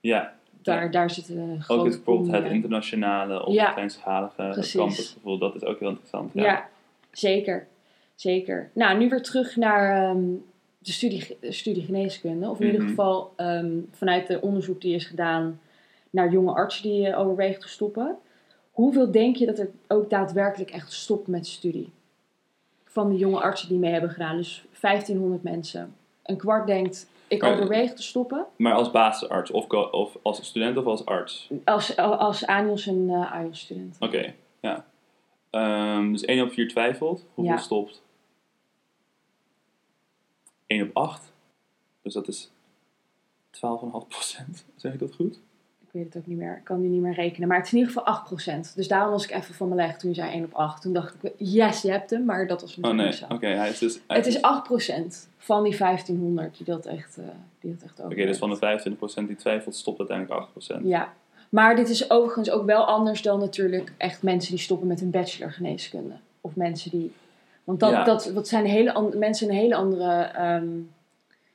[0.00, 3.64] Ja, Daar, daar zit een grote ook het, bijvoorbeeld het internationale of Ja.
[3.64, 6.30] het kleinschalige campusgevoel, dat is ook heel interessant.
[6.34, 6.42] Ja.
[6.44, 6.68] Ja.
[7.12, 7.66] zeker.
[8.14, 8.70] Zeker.
[8.74, 10.22] Nou, nu weer terug naar ehm,
[10.78, 12.48] de studie, studie geneeskunde.
[12.50, 12.88] Of in ieder Mhm.
[12.90, 15.60] geval ehm, vanuit de onderzoek die is gedaan
[16.10, 18.16] naar jonge artsen die eh, overwegen te stoppen.
[18.70, 21.92] Hoeveel denk je dat er ook daadwerkelijk echt stopt met studie?
[22.84, 24.36] Van de jonge artsen die mee hebben gedaan.
[24.36, 25.94] Dus 1500 mensen.
[26.22, 28.46] Een kwart denkt, ik Maar- overweeg te stoppen.
[28.56, 31.50] Maar als basisarts of, of als student of als arts?
[31.64, 33.96] Als, als ANIOS en uh, AIOS student.
[34.00, 34.86] Oké, ja.
[35.50, 37.24] Ehm, dus 1 op 4 twijfelt.
[37.34, 37.60] Hoeveel Ja.
[37.60, 38.02] stopt?
[40.66, 41.32] 1 op 8.
[42.02, 42.50] Dus dat is
[43.50, 43.60] 12,5
[44.08, 44.64] procent.
[44.76, 45.40] Zeg ik dat goed?
[45.92, 46.56] Ik weet het ook niet meer.
[46.56, 47.48] Ik kan die niet meer rekenen.
[47.48, 48.74] Maar het is in ieder geval 8%.
[48.74, 50.82] Dus daarom was ik even van mijn leg toen je zei 1 op 8.
[50.82, 52.24] Toen dacht ik, yes, je hebt hem.
[52.24, 53.46] Maar dat was Oh natuurlijk nee, niet oké.
[53.46, 54.00] hij is dus...
[54.06, 57.24] hij Het is dus- 8% van die 1500 die dat echt, eh
[57.60, 58.58] die dat echt Oké, dus van de overleeft.
[58.60, 60.86] 25 procent die twijfelt, stopt uiteindelijk 8 procent.
[60.86, 61.12] Ja.
[61.48, 65.10] Maar dit is overigens ook wel anders dan natuurlijk echt mensen die stoppen met een
[65.10, 66.14] bachelor geneeskunde.
[66.40, 67.12] Of mensen die...
[67.64, 68.04] Want dat, Ja.
[68.04, 70.68] dat, dat zijn hele mensen een hele andere ehm,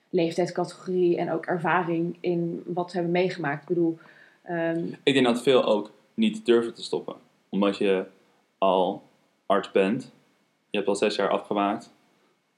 [0.10, 3.62] leeftijdscategorie en ook ervaring in wat ze hebben meegemaakt.
[3.62, 3.98] Ik bedoel...
[4.48, 7.16] ehm, Ik denk dat veel ook niet durven te stoppen.
[7.50, 8.06] Omdat je
[8.58, 9.04] al
[9.46, 10.12] arts bent.
[10.70, 11.94] Je hebt al zes jaar afgemaakt.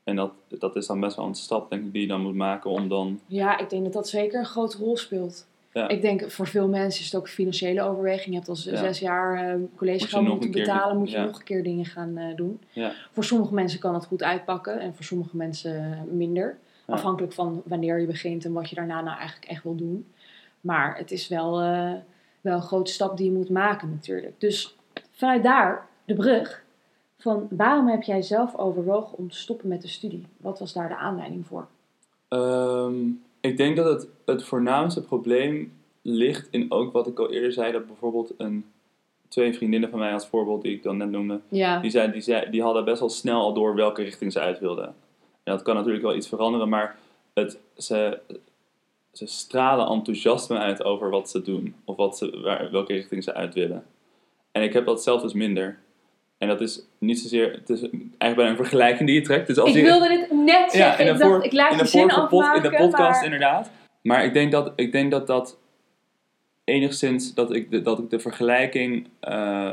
[0.04, 2.36] En dat, dat is dan best wel een stap, denk ik, die je dan moet
[2.36, 3.20] maken om dan...
[3.26, 5.48] Ja, ik denk dat dat zeker een grote rol speelt.
[5.74, 5.88] Ja.
[5.88, 8.28] Ik denk voor veel mensen is het ook een financiële overweging.
[8.28, 8.78] Je hebt als Ja.
[8.78, 11.26] zes jaar collegegeld je nog moeten betalen, doen, moet je ja.
[11.26, 12.60] nog een keer dingen gaan eh, doen.
[12.72, 12.92] Ja.
[13.12, 16.58] Voor sommige mensen kan het goed uitpakken en voor sommige mensen minder.
[16.86, 20.06] Afhankelijk van wanneer je begint en wat je daarna nou eigenlijk echt wil doen.
[20.62, 21.94] Maar het is wel, eh,
[22.42, 24.40] wel een grote stap die je moet maken natuurlijk.
[24.40, 24.76] Dus
[25.12, 26.64] vanuit daar de brug
[27.18, 30.26] van waarom heb jij zelf overwogen om te stoppen met de studie?
[30.38, 31.68] Wat was daar de aanleiding voor?
[32.28, 37.52] Ehm, ik denk dat het, het voornaamste probleem ligt in ook wat ik al eerder
[37.52, 37.72] zei.
[37.72, 38.66] Dat bijvoorbeeld een,
[39.28, 41.40] twee vriendinnen van mij als voorbeeld, die ik dan net noemde.
[41.50, 44.40] Ja, Die, zei, die, zei, die hadden best wel snel al door welke richting ze
[44.40, 44.86] uit wilden.
[45.44, 46.96] En dat kan natuurlijk wel iets veranderen, maar
[47.34, 48.20] het, ze,
[49.18, 51.76] ze stralen enthousiasme uit over wat ze doen.
[51.86, 53.86] Of wat ze, waar, welke richting ze uit willen.
[54.52, 55.80] En ik heb dat zelf dus minder.
[56.38, 57.52] En dat is niet zozeer...
[57.52, 59.48] Het is eigenlijk bijna een vergelijking die je trekt.
[59.48, 61.06] Dus als ik je, wilde dit net zeggen.
[61.06, 63.24] in ik de dacht, voor- ik laat in de zin afmaken, In de podcast maar...
[63.24, 63.72] inderdaad.
[64.02, 65.58] Maar ik denk dat ik denk dat, dat
[66.64, 69.72] enigszins dat ik de, dat ik de vergelijking eh,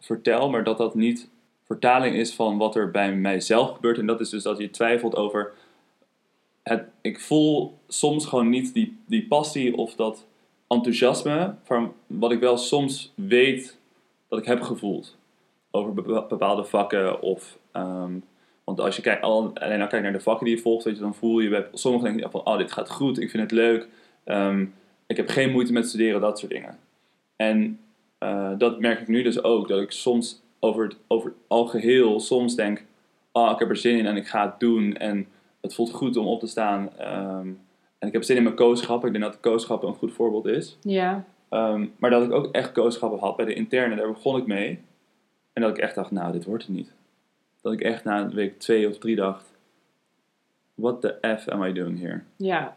[0.00, 1.28] vertel, maar dat dat niet
[1.64, 3.98] vertaling is van wat er bij mijzelf gebeurt.
[3.98, 5.52] En dat is dus dat je twijfelt over.
[7.00, 10.26] Ik voel soms gewoon niet die, die passie of dat
[10.68, 13.78] enthousiasme van wat ik wel soms weet
[14.28, 15.16] dat ik heb gevoeld
[15.70, 18.12] over bepa- bepaalde vakken of ehm,
[18.64, 20.92] want als je kijkt, al, alleen al kijkt naar de vakken die je volgt, je,
[20.92, 23.88] dan voel je bij sommigen denk van, oh, dit gaat goed, ik vind het leuk,
[24.24, 24.66] ehm,
[25.06, 26.78] ik heb geen moeite met studeren, dat soort dingen.
[27.36, 27.80] En
[28.18, 32.20] eh, dat merk ik nu dus ook, dat ik soms over het, over het algeheel
[32.20, 32.84] soms denk,
[33.32, 35.26] oh, ik heb er zin in en ik ga het doen en
[35.66, 36.90] het voelt goed om op te staan.
[36.98, 37.48] ehm,
[37.98, 39.42] en ik heb zin in mijn kooschappen, ik denk dat
[39.80, 40.76] de een goed voorbeeld is.
[40.82, 44.46] Ja, Ehm, maar dat ik ook echt kooschappen had bij de interne, daar begon ik
[44.46, 44.80] mee.
[45.52, 46.92] En dat ik echt dacht, nou, dit wordt het niet.
[47.62, 49.52] Dat ik echt na week twee of drie dacht,
[50.74, 52.20] what the F am I doing here?
[52.36, 52.76] ja.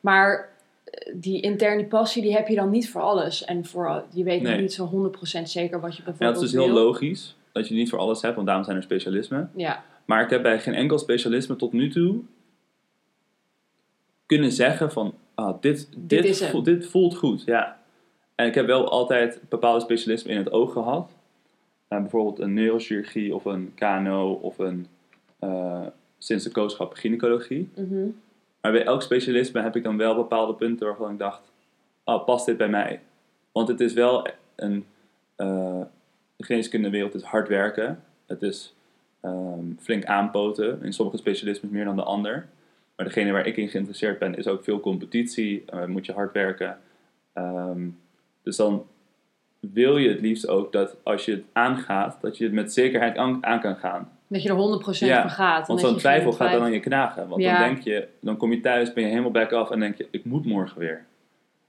[0.00, 0.48] Maar
[0.84, 3.44] eh, die interne passie, die heb je dan niet voor alles.
[3.44, 4.60] En voor, je weet Nee.
[4.60, 6.84] niet zo 100% zeker wat je Ja, bijvoorbeeld dat is dus heel wil.
[6.84, 9.50] logisch, dat je niet voor alles hebt, want daarom zijn er specialismen.
[9.54, 12.22] Ja, Maar ik heb bij geen enkel specialisme tot nu toe
[14.26, 17.80] kunnen zeggen van, ah, dit, dit, voelt, dit voelt goed, ja.
[18.34, 21.12] En ik heb wel altijd bepaalde specialismen in het oog gehad.
[21.88, 24.86] Eh, bijvoorbeeld een neurochirurgie of een KNO of een,
[25.38, 25.86] eh,
[26.18, 27.70] sinds de kooschap gynaecologie.
[27.74, 28.06] mhm.
[28.60, 31.52] Maar bij elk specialisme heb ik dan wel bepaalde punten waarvan ik dacht,
[32.04, 33.00] oh, past dit bij mij?
[33.52, 34.84] Want het is wel een,
[35.36, 35.82] eh
[36.42, 38.04] de geneeskundewereld is hard werken.
[38.26, 38.74] Het is
[39.22, 42.48] ehm, flink aanpoten, in sommige specialismen meer dan de ander.
[42.96, 46.32] Maar degene waar ik in geïnteresseerd ben, is ook veel competitie, eh, moet je hard
[46.32, 46.78] werken.
[47.32, 47.88] Ehm,
[48.42, 48.86] dus dan
[49.60, 53.16] wil je het liefst ook dat als je het aangaat, dat je het met zekerheid
[53.16, 54.10] aan, aan kan gaan.
[54.26, 55.66] Dat je er 100% Ja, voor gaat.
[55.66, 57.28] Want zo'n twijfel gaat dan aan je knagen.
[57.28, 57.58] Want Ja.
[57.58, 60.08] dan denk je, dan kom je thuis, ben je helemaal back off en denk je,
[60.10, 61.04] ik moet morgen weer.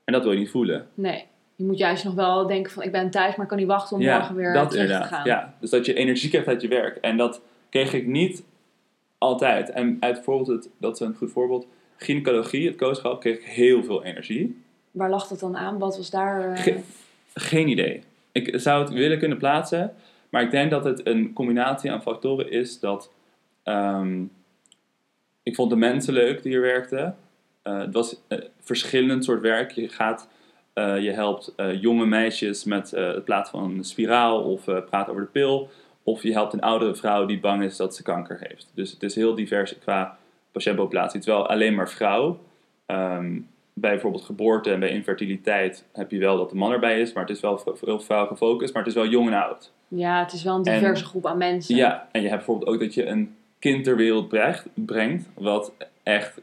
[0.03, 0.87] En dat wil je niet voelen.
[0.93, 3.67] Nee, je moet juist nog wel denken van ik ben thuis, maar ik kan niet
[3.67, 5.25] wachten om ja, morgen weer dat terug te gaan.
[5.25, 6.95] Ja, dus dat je energie krijgt uit je werk.
[6.97, 8.43] En dat kreeg ik niet
[9.17, 9.69] altijd.
[9.69, 13.83] En uit bijvoorbeeld, het, dat is een goed voorbeeld, gynaecologie, het kooschap, kreeg ik heel
[13.83, 14.61] veel energie.
[14.91, 15.77] Waar lag dat dan aan?
[15.77, 16.51] Wat was daar...
[16.53, 16.79] eh, Ge-
[17.33, 18.03] geen idee.
[18.31, 19.93] Ik zou het willen kunnen plaatsen,
[20.29, 23.11] maar ik denk dat het een combinatie aan factoren is dat
[23.63, 24.21] ehm,
[25.43, 27.17] ik vond de mensen leuk die er werkten.
[27.61, 29.71] Eh, het was eh, verschillend soort werk.
[29.71, 30.27] Je gaat,
[30.73, 35.11] je helpt eh, jonge meisjes met eh, het plaatsen van een spiraal of eh praten
[35.11, 35.69] over de pil.
[36.03, 38.71] Of je helpt een oudere vrouw die bang is dat ze kanker heeft.
[38.73, 40.17] Dus het is heel divers qua
[40.51, 41.19] patiëntpopulatie.
[41.19, 42.39] Terwijl alleen maar vrouw.
[42.85, 43.39] ehm,
[43.75, 47.23] bij bijvoorbeeld geboorte en bij infertiliteit heb je wel dat de man erbij is, maar
[47.25, 49.71] het is wel heel vrouw gefocust, maar het is wel jong en oud.
[49.87, 51.75] Ja, het is wel een En- diverse groep aan mensen.
[51.75, 55.73] Ja, en je hebt bijvoorbeeld ook dat je een kind ter wereld brengt, brengt wat
[56.03, 56.41] echt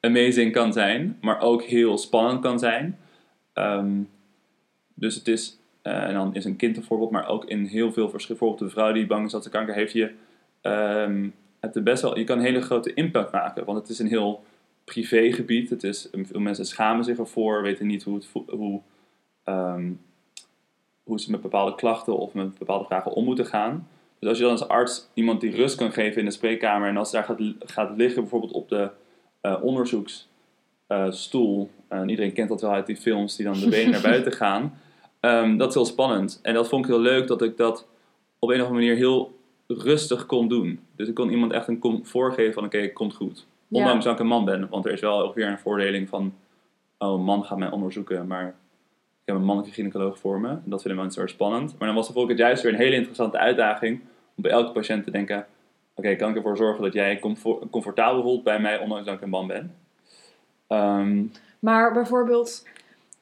[0.00, 2.98] amazing kan zijn, maar ook heel spannend kan zijn.
[3.56, 4.02] Ehm,
[4.94, 7.92] dus het is, eh, en dan is een kind een voorbeeld, maar ook in heel
[7.92, 8.38] veel verschillen.
[8.38, 10.12] Bijvoorbeeld de vrouw die bang is dat ze kanker heeft, je,
[10.60, 11.28] ehm,
[11.60, 14.44] het best wel, je kan een hele grote impact maken, want het is een heel
[14.84, 15.70] privégebied.
[15.70, 18.80] Het is, veel mensen schamen zich ervoor, weten niet hoe, het, hoe,
[19.44, 19.92] ehm,
[21.02, 23.88] hoe ze met bepaalde klachten of met bepaalde vragen om moeten gaan.
[24.18, 26.96] Dus als je dan als arts iemand die rust kan geven in de spreekkamer en
[26.96, 28.90] als ze daar gaat, gaat liggen, bijvoorbeeld op de
[30.86, 34.02] eh, onderzoeksstoel, en iedereen kent dat wel uit die films die dan de benen naar
[34.02, 34.72] buiten gaan,
[35.26, 36.38] Ehm, dat is heel spannend.
[36.42, 37.86] En dat vond ik heel leuk dat ik dat
[38.38, 40.80] op een of andere manier heel rustig kon doen.
[40.96, 43.46] Dus ik kon iemand echt een comfort geven van oké, het komt goed.
[43.68, 43.78] Ja.
[43.78, 46.34] Ondanks dat ik een man ben, want er is wel ook weer een voordeling van
[46.98, 50.48] oh, een man gaat mij onderzoeken, maar ik heb een mannelijke gynaecoloog voor me.
[50.48, 51.74] En dat vinden mensen erg spannend.
[51.78, 54.00] Maar dan was het het juist weer een hele interessante uitdaging
[54.36, 55.46] om bij elke patiënt te denken:
[55.94, 59.22] oké, kan ik ervoor zorgen dat jij comfort- comfortabel voelt bij mij, ondanks dat ik
[59.22, 59.74] een man ben?
[60.66, 61.24] Ehm,
[61.58, 62.64] Maar bijvoorbeeld,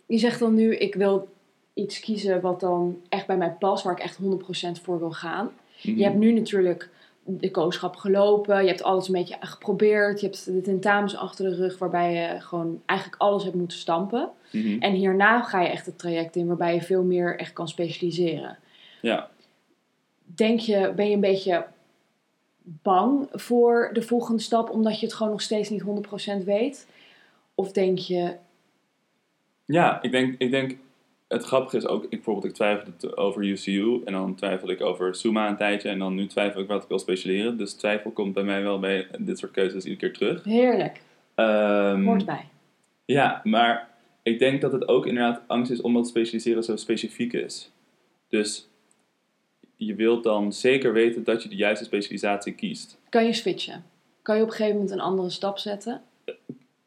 [0.07, 1.29] je zegt dan nu, ik wil
[1.75, 5.51] iets kiezen wat dan echt bij mij past, waar ik echt 100% voor wil gaan.
[5.83, 5.99] mhm.
[5.99, 6.89] Je hebt nu natuurlijk
[7.27, 11.57] de kooschap gelopen, je hebt alles een beetje geprobeerd, je hebt de tentamens achter de
[11.57, 14.31] rug waarbij je gewoon eigenlijk alles hebt moeten stampen.
[14.53, 14.83] Mhm.
[14.83, 18.59] En hierna ga je echt het traject in waarbij je veel meer echt kan specialiseren.
[19.01, 19.31] Ja.
[20.25, 21.67] Denk je, ben je een beetje
[22.63, 25.83] bang voor de volgende stap omdat je het gewoon nog steeds niet
[26.41, 26.87] 100% weet?
[27.55, 28.37] Of denk je,
[29.65, 30.77] Ja, ik denk, ik denk,
[31.29, 35.15] het grappige is ook, ik, bijvoorbeeld, ik twijfelde over UCU en dan twijfelde ik over
[35.15, 37.57] Suma een tijdje en dan nu twijfel ik wat ik wil specialiseren.
[37.59, 40.45] Dus twijfel komt bij mij wel bij dit soort keuzes iedere keer terug.
[40.45, 41.01] heerlijk,
[41.35, 42.49] Ehm, hoort bij.
[43.05, 43.89] Ja, maar
[44.23, 47.71] ik denk dat het ook inderdaad angst is omdat specialiseren zo specifiek is.
[48.29, 48.69] Dus
[49.77, 52.99] je wilt dan zeker weten dat je de juiste specialisatie kiest.
[53.09, 53.85] Kan je switchen?
[54.23, 56.03] Kan je op een gegeven moment een andere stap zetten?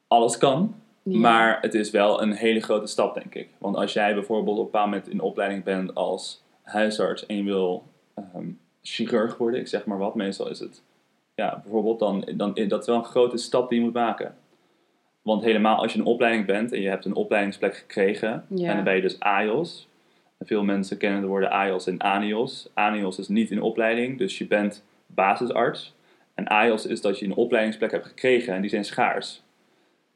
[0.08, 1.20] Alles kan, Ja.
[1.20, 3.50] maar het is wel een hele grote stap, denk ik.
[3.58, 7.44] Want als jij bijvoorbeeld op een bepaald moment in opleiding bent als huisarts en je
[7.44, 7.84] wil
[8.16, 8.50] ehm,
[8.82, 10.82] chirurg worden, ik zeg maar wat, meestal is het.
[11.36, 14.36] Ja, bijvoorbeeld, dan, dan dat is wel een grote stap die je moet maken.
[15.22, 18.70] Want helemaal als je een opleiding bent en je hebt een opleidingsplek gekregen, Ja.
[18.70, 19.88] en dan ben je dus AIOS.
[20.38, 22.70] En veel mensen kennen de woorden AIOS en ANIOS.
[22.74, 25.96] ANIOS is niet in opleiding, dus je bent basisarts.
[26.34, 29.44] En AIOS is dat je een opleidingsplek hebt gekregen en die zijn schaars.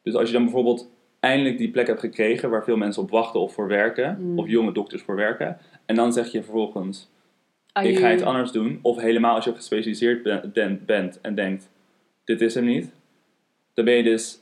[0.03, 3.39] Dus als je dan bijvoorbeeld eindelijk die plek hebt gekregen waar veel mensen op wachten
[3.39, 4.39] of voor werken, Mm.
[4.39, 7.09] of jonge dokters voor werken, en dan zeg je vervolgens,
[7.83, 8.79] ik ga iets anders doen.
[8.81, 11.69] Of helemaal als je gespecialiseerd ben- ben- bent en denkt,
[12.25, 12.91] dit is hem niet.
[13.73, 14.39] Dan ben je dus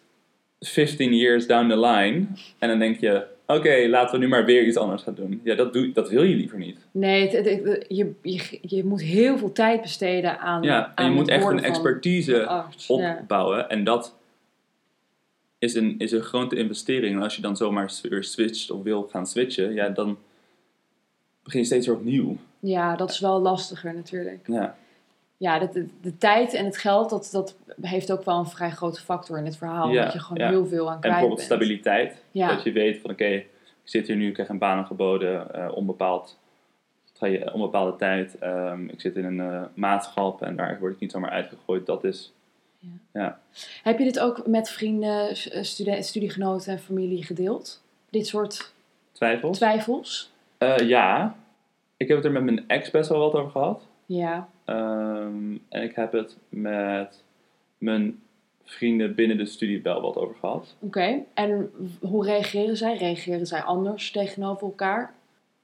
[0.60, 2.26] 15 years down the line.
[2.60, 5.42] En dan denk je, oké, laten we nu maar weer iets anders gaan doen.
[5.44, 6.88] Ja, dat, doe, dat wil je liever niet.
[6.92, 10.64] Nee, het, het- het- je, je, je moet heel veel tijd besteden aan.
[10.64, 12.88] Ja, en aan je moet echt een expertise arts.
[12.88, 13.18] Ja.
[13.22, 13.70] opbouwen.
[13.70, 14.18] En dat
[15.60, 17.16] is een, is een grote investering.
[17.16, 20.18] En als je dan zomaar weer switcht of wil gaan switchen, ja, dan
[21.44, 22.38] begin je steeds weer opnieuw.
[22.60, 24.48] ja, dat is wel lastiger natuurlijk.
[24.48, 24.76] Ja,
[25.38, 28.72] Ja, de, de, de tijd en het geld, dat, dat heeft ook wel een vrij
[28.72, 29.90] grote factor in het verhaal.
[29.90, 30.50] Ja, dat je gewoon ja.
[30.50, 31.52] heel veel aan en kwijt bijvoorbeeld bent.
[31.60, 32.24] stabiliteit.
[32.32, 32.48] Ja.
[32.56, 33.48] Dat je weet van oké, ik
[33.84, 36.38] zit hier nu, ik krijg een baan aangeboden, eh onbepaald,
[37.14, 38.38] traje- onbepaalde tijd.
[38.40, 41.86] Ehm, ik zit in een eh, maatschap en daar word ik niet zomaar uitgegooid.
[41.86, 42.34] Dat is,
[43.84, 47.84] Heb je dit ook met vrienden, eh, studiegenoten en familie gedeeld?
[48.10, 48.74] Dit soort
[49.12, 49.58] twijfels.
[49.58, 50.32] twijfels?
[50.58, 51.36] Eh, ja,
[51.98, 53.88] ik heb het er met mijn ex best wel wat over gehad.
[54.06, 54.50] Ja.
[54.66, 57.24] Ehm, en ik heb het met
[57.78, 58.20] mijn
[58.64, 60.76] vrienden binnen de studie wel wat over gehad.
[60.80, 61.20] Oké.
[61.34, 62.98] En hoe reageren zij?
[62.98, 65.14] Reageren zij anders tegenover elkaar?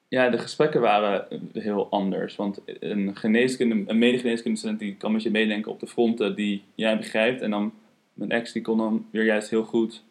[0.07, 2.35] Ja, de gesprekken waren heel anders.
[2.35, 6.97] Want een, geneeskunde, een medegeneeskundestudent die kan met je meedenken op de fronten die jij
[6.97, 7.41] begrijpt.
[7.41, 7.73] En dan
[8.13, 10.03] mijn ex die kon dan weer juist heel goed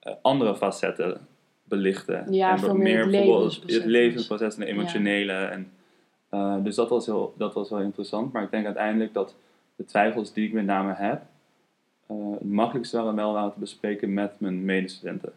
[0.00, 1.26] eh, andere facetten
[1.64, 2.32] belichten.
[2.32, 3.76] Ja, en veel meer het bijvoorbeeld levensproces.
[3.76, 5.32] Het levensproces en de emotionele.
[5.32, 5.70] En,
[6.28, 8.32] eh, dus dat was, heel, dat was wel interessant.
[8.32, 9.34] Maar ik denk uiteindelijk dat
[9.76, 11.22] de twijfels die ik met name heb,
[12.06, 15.32] eh, het makkelijkst waren wel laten bespreken met mijn medestudenten.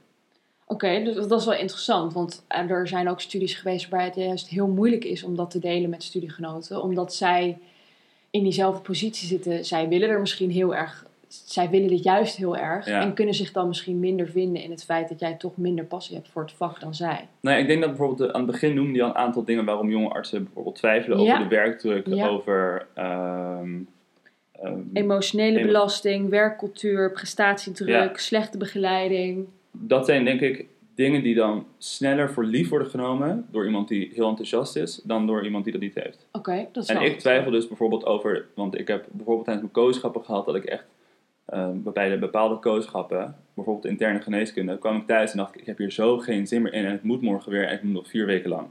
[0.72, 2.14] Oké, dus dat is wel interessant.
[2.14, 5.60] Want er zijn ook studies geweest waarbij het juist heel moeilijk is om dat te
[5.60, 6.82] delen met studiegenoten.
[6.82, 7.58] Omdat zij
[8.30, 9.66] in diezelfde positie zitten.
[9.66, 11.06] Zij willen er misschien heel erg...
[11.28, 12.86] Zij willen dit juist heel erg.
[12.86, 13.02] Ja.
[13.02, 16.16] En kunnen zich dan misschien minder vinden in het feit dat jij toch minder passie
[16.16, 17.28] hebt voor het vak dan zij.
[17.42, 19.44] Nou, ja, ik denk dat bijvoorbeeld eh, aan het begin noemde je al een aantal
[19.44, 21.32] dingen waarom jonge artsen bijvoorbeeld twijfelen Ja.
[21.34, 23.80] over de werkdruk, over ehm,
[24.52, 29.48] ehm, Emotionele Emo- belasting, werkcultuur, prestatiedruk, slechte begeleiding.
[29.72, 34.12] Dat zijn denk ik dingen die dan sneller voor lief worden genomen door iemand die
[34.14, 36.28] heel enthousiast is dan door iemand die dat niet heeft.
[36.32, 39.86] Oké, dat is En ik twijfel dus bijvoorbeeld over, want ik heb bijvoorbeeld tijdens mijn
[39.86, 40.86] kooschappen gehad dat ik echt
[41.46, 45.68] ehm, bij de bepaalde kooschappen, bijvoorbeeld interne geneeskunde, kwam ik thuis en dacht ik, ik
[45.68, 47.94] heb hier zo geen zin meer in en het moet morgen weer en het moet
[47.94, 48.68] nog vier weken lang.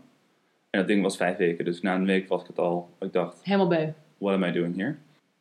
[0.70, 3.12] En dat ding was vijf weken, dus na een week was ik het al, ik
[3.12, 3.88] dacht, Helemaal beu.
[4.18, 4.94] what am I doing here?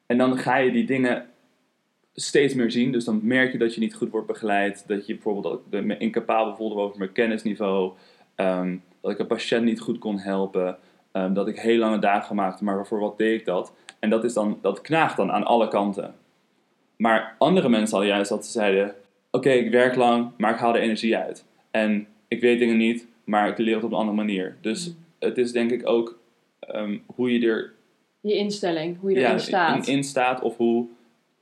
[0.06, 1.26] En dan ga je die dingen
[2.13, 2.91] steeds meer zien.
[2.91, 4.84] Dus dan merk je dat je niet goed wordt begeleid.
[4.88, 7.91] Dat je bijvoorbeeld ook de- me incapabel voelde over mijn kennisniveau.
[8.36, 10.78] Ehm, dat ik een patiënt niet goed kon helpen.
[11.12, 13.74] Ehm, dat ik heel lange dagen maakte, maar voor wat deed ik dat?
[14.00, 16.15] En dat, is dan, dat knaagt dan aan alle kanten.
[16.98, 18.95] Maar andere mensen hadden juist dat ze zeiden...
[19.32, 21.45] Oké, ik werk lang, maar ik haal er energie uit.
[21.72, 24.58] En ik weet dingen niet, maar ik leer het op een andere manier.
[24.62, 24.95] Dus Mm.
[25.19, 26.17] het is denk ik ook
[26.60, 27.74] ehm, hoe je er
[28.22, 29.88] Je instelling, hoe je erin staat.
[29.88, 30.88] in, in staat of hoe,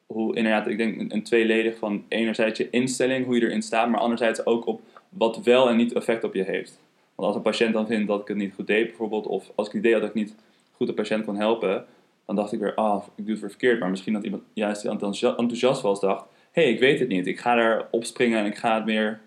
[0.08, 4.00] hoe inderdaad, ik denk een, tweeledig van enerzijds je instelling, hoe je erin staat, maar
[4.00, 6.80] anderzijds ook op wat wel en niet effect op je heeft.
[7.15, 9.67] Want als een patiënt dan vindt dat ik het niet goed deed bijvoorbeeld, of als
[9.67, 10.36] ik het idee had dat ik niet
[10.72, 11.86] goed de patiënt kon helpen,
[12.26, 13.80] dan dacht ik weer, ah, ik doe het weer verkeerd.
[13.80, 17.08] Maar misschien dat iemand juist die enthousia- enthousiast was, dacht, hé, hey, ik weet het
[17.08, 17.28] niet.
[17.28, 19.22] Ik ga daar opspringen en ik ga het meer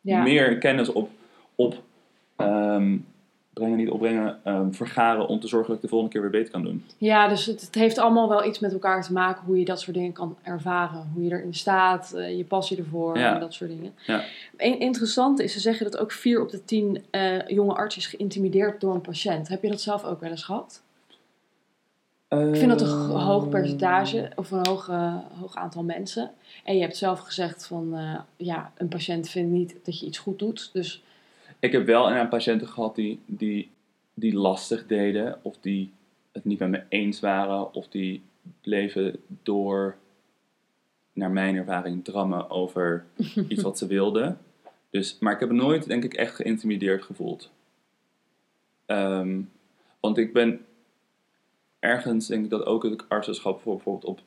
[0.00, 0.22] ja.
[0.22, 1.10] meer kennis op,
[1.54, 1.82] op
[2.36, 2.96] ehm,
[3.58, 6.52] brengen, niet opbrengen, ehm, vergaren om te zorgen dat ik de volgende keer weer beter
[6.52, 6.84] kan doen.
[6.98, 9.80] Ja, dus het, het heeft allemaal wel iets met elkaar te maken hoe je dat
[9.80, 11.10] soort dingen kan ervaren.
[11.14, 13.34] Hoe je erin staat, eh, je passie ervoor Ja.
[13.34, 13.94] en dat soort dingen.
[14.06, 14.22] Ja.
[14.56, 18.80] Interessant is, ze zeggen dat ook vier op de tien eh, jonge arts is geïntimideerd
[18.80, 19.48] door een patiënt.
[19.48, 20.82] Heb je dat zelf ook wel eens gehad?
[22.28, 26.30] Ik vind dat een Ehm, hoog percentage of een hoog, eh, hoog aantal mensen.
[26.64, 27.96] En je hebt zelf gezegd van,
[28.36, 30.70] ja, een patiënt vindt niet dat je iets goed doet.
[30.72, 31.02] Dus
[31.58, 33.70] Ik heb wel een patiënten gehad die, die,
[34.14, 35.92] die lastig deden, of die
[36.32, 38.22] het niet met me eens waren, of die
[38.60, 39.96] bleven door,
[41.12, 43.04] naar mijn ervaring, drammen over
[43.48, 44.38] iets wat ze wilden.
[44.90, 47.50] Dus, maar ik heb nooit, denk ik, echt geïntimideerd gevoeld.
[48.86, 49.40] Ehm,
[50.00, 50.64] want ik ben
[51.78, 54.20] ergens, denk ik, dat ook het artsenschap voor bijvoorbeeld op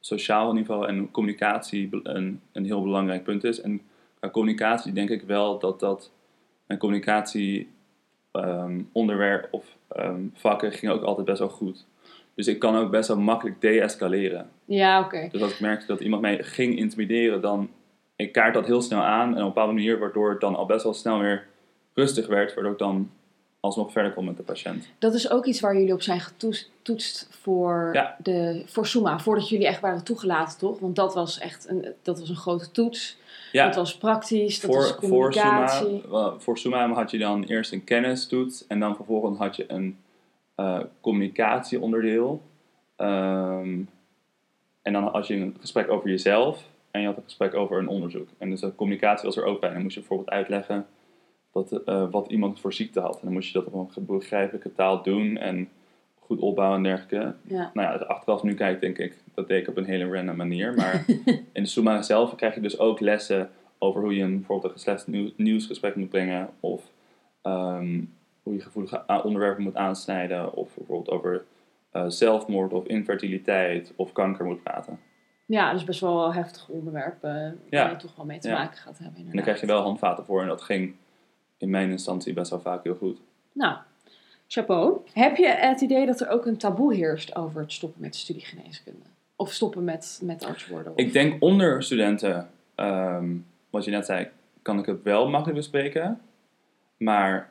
[0.00, 3.60] sociaal niveau en communicatie een, een heel belangrijk punt is.
[3.60, 3.80] En
[4.18, 6.10] qua communicatie denk ik wel dat dat
[6.66, 7.70] mijn communicatie
[8.32, 11.84] ehm, onderwerp of ehm, vakken ging ook altijd best wel goed.
[12.34, 14.50] Dus ik kan ook best wel makkelijk deescaleren.
[14.64, 15.28] ja, oké.
[15.30, 17.70] Dus als ik merkte dat iemand mij ging intimideren, dan
[18.16, 20.66] ik kaart dat heel snel aan en op een bepaalde manier, waardoor het dan al
[20.66, 21.46] best wel snel weer
[21.94, 23.10] rustig werd, waardoor ik dan
[23.60, 24.88] alsnog verder kom met de patiënt.
[24.98, 28.16] Dat is ook iets waar jullie op zijn getoetst voor, Ja.
[28.22, 29.18] de, voor Suma.
[29.18, 30.78] Voordat jullie echt waren toegelaten, toch?
[30.78, 33.16] Want dat was echt een, dat was een grote toets.
[33.54, 36.02] Ja, Dat was praktisch, dat voor, voor, communicatie.
[36.38, 39.98] Voor Suma had je dan eerst een kennistoets en dan vervolgens had je een
[40.54, 42.42] eh, communicatieonderdeel.
[42.96, 43.80] Ehm,
[44.82, 47.88] en dan had je een gesprek over jezelf en je had een gesprek over een
[47.88, 48.28] onderzoek.
[48.38, 49.68] En dus de communicatie was er ook bij.
[49.68, 50.86] En dan moest je bijvoorbeeld uitleggen
[51.52, 53.14] wat, eh, wat iemand voor ziekte had.
[53.14, 55.68] En dan moest je dat op een begrijpelijke taal doen en
[56.26, 57.34] goed opbouwen en dergelijke.
[57.42, 57.70] Ja.
[57.74, 60.36] Nou ja, als achteraf nu kijk, denk ik, dat deed ik op een hele random
[60.36, 60.74] manier.
[60.74, 61.04] Maar
[61.52, 64.78] in de Suma zelf krijg je dus ook lessen over hoe je een, bijvoorbeeld een
[64.78, 66.48] geslachtsnieuw- nieuwsgesprek moet brengen.
[66.60, 66.82] Of
[67.42, 68.00] ehm,
[68.42, 70.54] hoe je gevoelige onderwerpen moet aansnijden.
[70.54, 71.44] Of bijvoorbeeld over
[71.90, 74.98] eh, zelfmoord of infertiliteit of kanker moet praten.
[75.46, 77.90] ja, dus best wel heftige onderwerpen waar Ja.
[77.90, 78.54] je toch wel mee te Ja.
[78.58, 79.04] maken gaat hebben.
[79.04, 79.34] En Inderdaad.
[79.34, 80.42] daar krijg je wel handvaten voor.
[80.42, 80.94] En dat ging
[81.58, 83.20] in mijn instantie best wel vaak heel goed.
[83.52, 83.76] Nou,
[84.48, 85.00] chapeau.
[85.12, 89.06] Heb je het idee dat er ook een taboe heerst over het stoppen met studiegeneeskunde?
[89.36, 90.92] Of stoppen met, met arts worden?
[90.96, 93.36] Ik denk onder studenten, ehm,
[93.70, 94.28] wat je net zei,
[94.62, 96.20] kan ik het wel makkelijk bespreken.
[96.96, 97.50] Maar,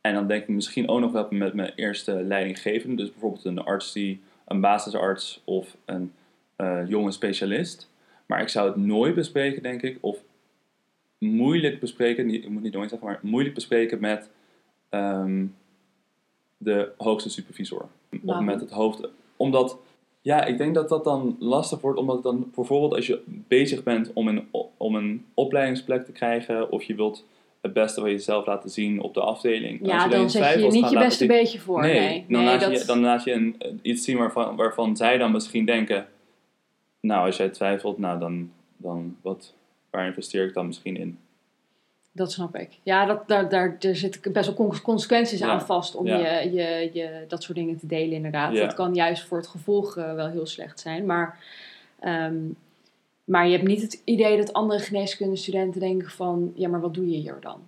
[0.00, 2.96] en dan denk ik misschien ook nog wel met mijn eerste leidinggevende.
[2.96, 6.12] Dus bijvoorbeeld een arts die, een basisarts of een
[6.56, 7.90] eh, jonge specialist.
[8.26, 9.98] Maar ik zou het nooit bespreken, denk ik.
[10.00, 10.18] Of
[11.18, 14.30] moeilijk bespreken, ik moet niet nooit zeggen, maar moeilijk bespreken met
[14.88, 15.44] ehm,
[16.56, 17.88] de hoogste supervisor.
[18.22, 18.44] Waarom?
[18.44, 19.08] met het hoofd.
[19.36, 19.78] Omdat
[20.20, 24.10] ja, ik denk dat dat dan lastig wordt, omdat dan bijvoorbeeld als je bezig bent
[24.12, 27.24] om een, om een opleidingsplek te krijgen, of je wilt
[27.60, 29.86] het beste van jezelf laten zien op de afdeling.
[29.86, 31.80] Ja, je dan je zet je twijfels niet je beste zien- beetje voor.
[31.80, 32.80] Nee, Nee, dan, nee, laat dat...
[32.80, 36.08] je, dan laat je een, iets zien waarvan, waarvan zij dan misschien denken,
[37.00, 39.54] nou, als jij twijfelt, nou dan, dan wat,
[39.90, 41.18] waar investeer ik dan misschien in?
[42.16, 42.68] Dat snap ik.
[42.82, 45.48] Ja, dat, daar, daar, daar zitten best wel con- consequenties Ja.
[45.48, 46.38] aan vast om Ja.
[46.40, 48.52] je, je, je dat soort dingen te delen, inderdaad.
[48.52, 48.60] Ja.
[48.64, 51.06] Dat kan juist voor het gevolg eh, wel heel slecht zijn.
[51.06, 51.38] Maar,
[52.00, 52.34] ehm,
[53.24, 56.52] maar je hebt niet het idee dat andere geneeskundestudenten denken van...
[56.54, 57.60] Ja, maar wat doe je hier dan?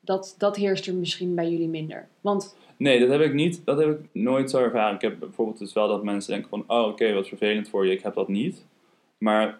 [0.00, 2.08] Dat, dat heerst er misschien bij jullie minder.
[2.20, 3.62] Want Nee, dat heb ik niet.
[3.64, 4.94] Dat heb ik nooit zo ervaren.
[4.94, 7.92] Ik heb bijvoorbeeld dus wel dat mensen denken van, oh oké, wat vervelend voor je.
[7.92, 8.64] Ik heb dat niet.
[9.18, 9.58] Maar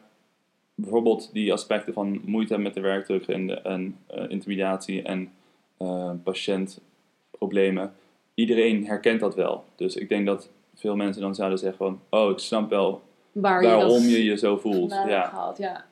[0.80, 5.32] bijvoorbeeld die aspecten van moeite met de werkdruk en, de, en eh, intimidatie en
[5.76, 7.92] eh, patiëntproblemen.
[8.34, 9.64] Iedereen herkent dat wel.
[9.76, 13.62] Dus ik denk dat veel mensen dan zouden zeggen van, oh ik snap wel waar
[13.62, 14.90] waarom dat je je zo voelt.
[14.90, 15.26] Ja.
[15.26, 15.84] gehaald, ja.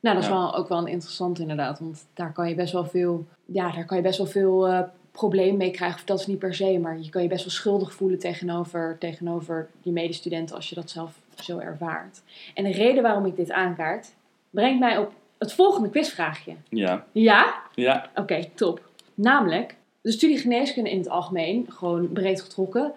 [0.00, 0.36] Nou, dat is Ja.
[0.36, 1.78] wel, ook wel interessant inderdaad.
[1.78, 4.82] Want daar kan je best wel veel, ja, daar kan je best wel veel eh
[5.14, 5.98] probleem mee krijgen.
[5.98, 8.96] Of dat is niet per se, maar je kan je best wel schuldig voelen tegenover,
[8.98, 12.22] tegenover je medestudenten als je dat zelf zo ervaart.
[12.54, 14.14] En de reden waarom ik dit aankaart,
[14.54, 16.54] brengt mij op het volgende quizvraagje.
[16.68, 17.62] Ja, Ja?
[17.74, 18.88] ja, Oké, top.
[19.14, 22.92] Namelijk, de studie geneeskunde in het algemeen, gewoon breed getrokken,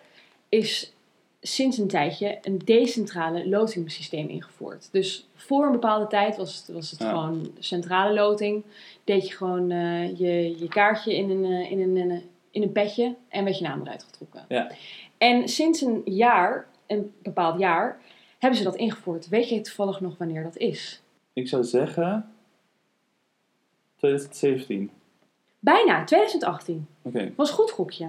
[0.50, 0.91] is
[1.41, 4.89] sinds een tijdje een decentrale lotingssysteem ingevoerd.
[4.91, 7.10] Dus voor een bepaalde tijd was het, was het Ja.
[7.10, 8.64] gewoon centrale loting.
[9.03, 12.62] Deed je gewoon eh, je, je kaartje in een, eh, in, een, in, een, in
[12.62, 14.45] een petje en werd je naam eruit getrokken.
[14.47, 14.72] Ja.
[15.18, 17.99] En sinds een jaar, een bepaald jaar,
[18.39, 19.30] hebben ze dat ingevoerd.
[19.30, 21.01] Weet je toevallig nog wanneer dat is?
[21.38, 22.30] Ik zou zeggen
[23.96, 24.92] 2017.
[25.60, 26.88] Bijna, 2018.
[27.02, 28.08] Oké, Was goed gokje.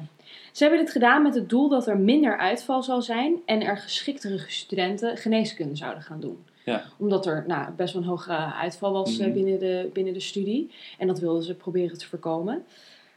[0.52, 3.76] Ze hebben dit gedaan met het doel dat er minder uitval zou zijn en er
[3.78, 6.44] geschiktere studenten geneeskunde zouden gaan doen.
[6.64, 6.84] Ja.
[6.96, 9.34] Omdat er nou, best wel een hoge uitval was eh, Mhm.
[9.34, 10.70] binnen, de, binnen de studie.
[10.98, 12.64] En dat wilden ze proberen te voorkomen.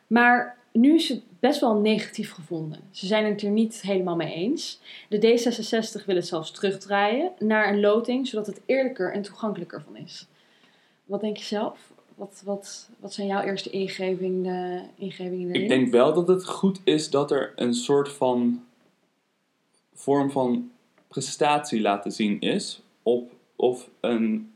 [0.07, 2.79] Maar nu is het best wel negatief gevonden.
[2.91, 4.79] Ze zijn het er niet helemaal mee eens.
[5.09, 9.95] De D66 wil het zelfs terugdraaien naar een loting, zodat het eerlijker en toegankelijker van
[9.95, 10.27] is.
[11.05, 11.91] Wat denk je zelf?
[12.15, 15.61] Wat, wat, wat zijn jouw eerste ingevingen, ingevingen erin?
[15.61, 18.63] Ik denk wel dat het goed is dat er een soort van
[19.93, 20.71] vorm van
[21.07, 22.81] prestatie laten zien is.
[23.03, 24.53] Op, of, een,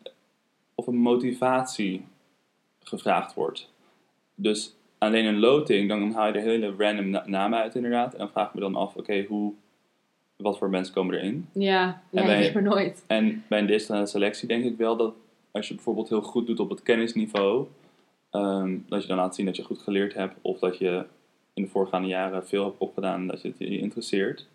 [0.75, 2.05] of een motivatie
[2.79, 3.69] gevraagd wordt.
[4.35, 8.13] Dus alleen een loting, dan haal je er hele random na- namen uit inderdaad.
[8.13, 9.53] En dan vraag ik me dan af, oké, hoe,
[10.35, 11.47] wat voor mensen komen erin?
[11.51, 13.03] Ja, ja En weet maar nooit.
[13.07, 15.13] En bij een selectie denk ik wel dat
[15.51, 17.67] als je bijvoorbeeld heel goed doet op het kennisniveau,
[18.29, 21.05] ehm, dat je dan laat zien dat je goed geleerd hebt of dat je
[21.53, 24.47] in de voorgaande jaren veel hebt opgedaan en dat je het je interesseert.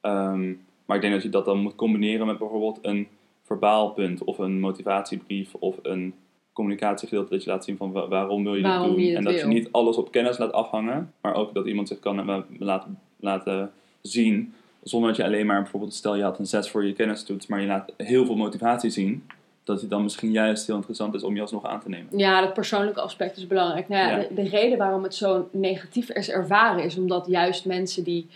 [0.00, 0.52] Ehm,
[0.84, 3.08] maar ik denk dat je dat dan moet combineren met bijvoorbeeld een
[3.42, 6.14] verbaalpunt of een motivatiebrief of een
[6.56, 9.04] communicatiegedeelte dat je laat zien van wa- waarom wil je Waarom dit doen.
[9.06, 9.42] je en dat wil.
[9.42, 12.98] je niet alles op kennis laat afhangen, maar ook dat iemand zich kan eh, laten,
[13.20, 13.70] laten
[14.02, 17.46] zien zonder dat je alleen maar bijvoorbeeld, stel je had een 6 voor je kennistoets,
[17.46, 19.26] maar je laat heel veel motivatie zien,
[19.64, 22.18] dat het dan misschien juist heel interessant is om je alsnog aan te nemen.
[22.18, 23.88] Ja, dat persoonlijke aspect is belangrijk.
[23.88, 24.26] Nou ja, Ja.
[24.28, 28.26] De, de reden waarom het zo negatief is ervaren is omdat juist mensen die,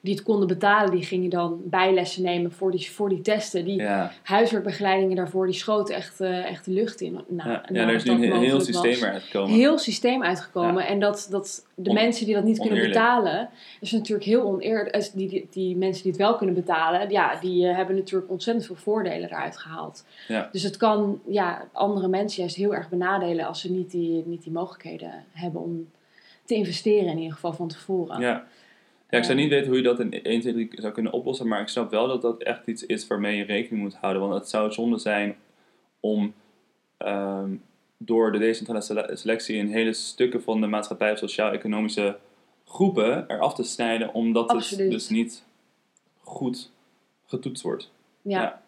[0.00, 3.64] die het konden betalen, die gingen dan bijlessen nemen voor die, voor die testen.
[3.64, 7.20] Die Ja, huiswerkbegeleidingen daarvoor, die schoten echt, eh, echt de lucht in.
[7.28, 9.02] Nou, ja, ja er is nu een heel systeem was.
[9.02, 9.54] eruit gekomen.
[9.54, 10.86] Heel systeem uitgekomen.
[10.86, 13.48] En dat, dat de On- mensen die dat niet kunnen betalen,
[13.80, 15.10] is natuurlijk heel oneerlijk.
[15.14, 18.66] Die, die, die mensen die het wel kunnen betalen, ja, die eh, hebben natuurlijk ontzettend
[18.66, 20.04] veel voordelen eruit gehaald.
[20.28, 20.48] Ja.
[20.52, 24.42] Dus het kan ja, andere mensen juist heel erg benadelen als ze niet die, niet
[24.42, 25.88] die mogelijkheden hebben om
[26.44, 28.20] te investeren, in ieder geval van tevoren.
[28.20, 28.44] Ja.
[29.10, 29.42] Ja, ik zou Ja.
[29.42, 31.90] niet weten hoe je dat in 1, 2, 3 zou kunnen oplossen, maar ik snap
[31.90, 34.22] wel dat dat echt iets is waarmee je rekening moet houden.
[34.22, 35.36] Want het zou zonde zijn
[36.00, 36.34] om
[36.96, 37.50] ehm,
[37.96, 42.18] door de decentrale sele- selectie in hele stukken van de maatschappij of sociaal-economische
[42.64, 44.82] groepen eraf te snijden, omdat Absoluut.
[44.82, 45.44] het dus niet
[46.20, 46.70] goed
[47.26, 47.90] getoetst wordt.
[48.22, 48.40] Ja.
[48.42, 48.62] Ja.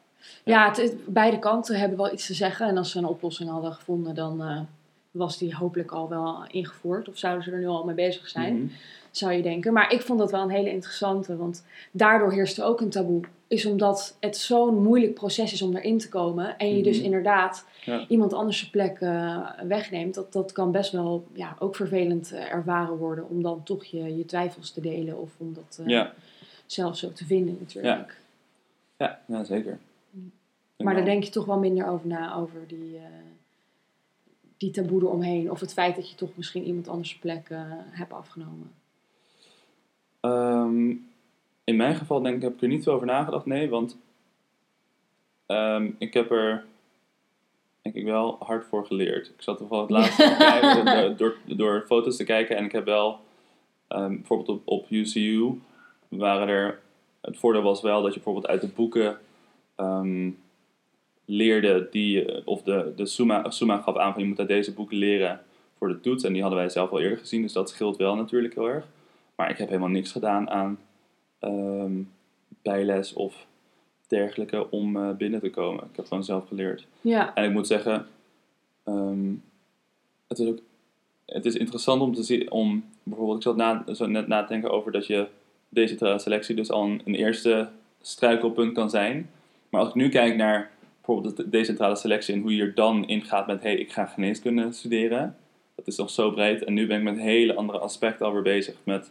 [0.45, 2.67] Ja, het, het- beide kanten hebben wel iets te zeggen.
[2.69, 4.61] En als ze een oplossing hadden gevonden, dan eh,
[5.11, 7.09] was die hopelijk al wel ingevoerd.
[7.09, 8.73] Of zouden ze er nu al mee bezig zijn, Mhm.
[9.13, 9.73] Zou je denken.
[9.73, 13.21] Maar ik vond dat wel een hele interessante, want daardoor heerst er ook een taboe.
[13.47, 16.59] Is omdat het zo'n moeilijk proces is om erin te komen.
[16.59, 17.05] En je dus Mhm.
[17.05, 18.05] inderdaad Ja.
[18.09, 20.15] iemand anders zijn plek eh, wegneemt.
[20.15, 23.29] Dat, dat kan best wel ja, ook vervelend eh, ervaren worden.
[23.29, 25.19] Om dan toch je, je twijfels te delen.
[25.21, 26.13] Of om dat Ja.
[26.67, 28.17] zelf zo te vinden natuurlijk.
[28.99, 29.79] Ja, ja, zeker.
[30.77, 32.99] Maar daar denk je toch wel minder over na, over die,
[34.57, 35.51] die taboe eromheen.
[35.51, 37.49] Of het feit dat je toch misschien iemand anders plek
[37.91, 38.71] hebt afgenomen.
[40.23, 40.91] Ehm,
[41.65, 43.97] in mijn geval denk ik, heb ik er niet veel over nagedacht, nee, want
[45.47, 46.65] ehm, ik heb er
[47.83, 49.27] denk ik wel hard voor geleerd.
[49.27, 53.21] Ik zat toevallig het laatste kijken, door, door, foto's te kijken en ik heb wel,
[53.89, 55.61] ehm, bijvoorbeeld op, op UCU,
[56.09, 56.81] waren er,
[57.21, 59.19] het voordeel was wel dat je bijvoorbeeld uit de boeken
[61.25, 64.73] leerde die, je- of de, de Suma, Suma gaf aan van je moet uit deze
[64.73, 65.41] boeken leren
[65.79, 68.17] voor de toets en die hadden wij zelf al eerder gezien, dus dat scheelt wel
[68.17, 68.87] natuurlijk heel erg.
[69.35, 70.79] Maar ik heb helemaal niks gedaan aan
[71.39, 71.93] ehm,
[72.63, 73.47] bijles of
[74.07, 75.85] dergelijke om eh, binnen te komen.
[75.85, 76.87] Ik heb gewoon zelf geleerd.
[77.01, 78.07] Ja, En ik moet zeggen,
[78.85, 79.33] ehm,
[80.29, 80.59] het, is ook,
[81.27, 84.49] het is interessant om te zien, om bijvoorbeeld, ik zat na, zo net na te
[84.49, 85.27] denken over dat je
[85.69, 87.69] deze selectie dus al een, een eerste
[88.01, 89.31] struikelpunt kan zijn.
[89.69, 93.07] Maar als ik nu kijk naar bijvoorbeeld de decentrale selectie en hoe je er dan
[93.07, 95.37] ingaat met, hé, hey, ik ga geneeskunde studeren.
[95.75, 96.65] Dat is nog zo breed.
[96.65, 99.11] En nu ben ik met hele andere aspecten alweer bezig met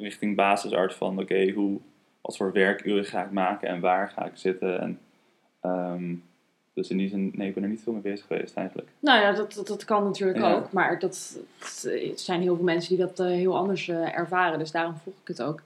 [0.00, 1.78] richting basisarts van, oké, hoe,
[2.20, 4.80] wat voor werkuren ga ik maken en waar ga ik zitten.
[4.80, 4.98] En,
[5.60, 6.14] ehm,
[6.72, 8.88] dus in die zin, nee, ik ben er niet veel mee bezig geweest eigenlijk.
[8.98, 10.52] nou ja, dat, dat, dat kan natuurlijk Ja.
[10.54, 10.72] ook.
[10.72, 11.38] Maar dat,
[12.14, 14.58] zijn heel veel mensen die dat eh, heel anders eh, ervaren.
[14.58, 15.62] Dus daarom vroeg ik het ook.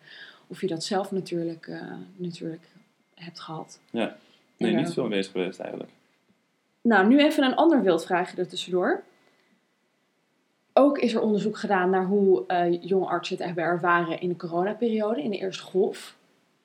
[0.46, 1.80] Of je dat zelf natuurlijk, eh,
[2.16, 2.62] natuurlijk
[3.14, 3.80] hebt gehad.
[3.90, 4.08] Nee,
[4.56, 4.66] Ja.
[4.78, 5.90] niet veel mee bezig geweest eigenlijk.
[6.80, 9.02] Nou, nu even een ander wildvraagje er tussendoor.
[10.76, 14.36] Ook is er onderzoek gedaan naar hoe eh jonge artsen het hebben ervaren in de
[14.36, 16.16] coronaperiode, in de eerste golf.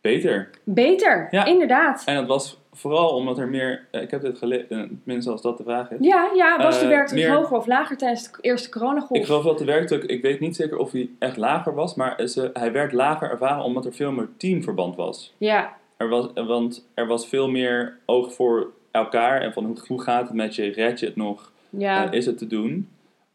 [0.02, 0.50] Beter.
[0.64, 1.46] Beter, Ja.
[1.46, 2.04] inderdaad.
[2.06, 4.68] En dat was vooral omdat er meer, eh, ik heb dit gelezen,
[5.04, 5.98] tenminste als dat de vraag is.
[6.02, 9.20] Ja, ja, was de Eh, werkdruk meer- hoger of lager tijdens de eerste coronagolf?
[9.20, 12.28] Ik geloof dat de werkdruk, ik weet niet zeker of hij echt lager was, maar
[12.28, 15.34] ze, hij werd lager ervaren omdat er veel meer teamverband was.
[15.38, 20.02] Ja, Er was want er was veel meer oog voor elkaar en van hoe, hoe
[20.02, 22.06] gaat het met je, red je het nog, ja.
[22.06, 22.90] Eh, is het te doen.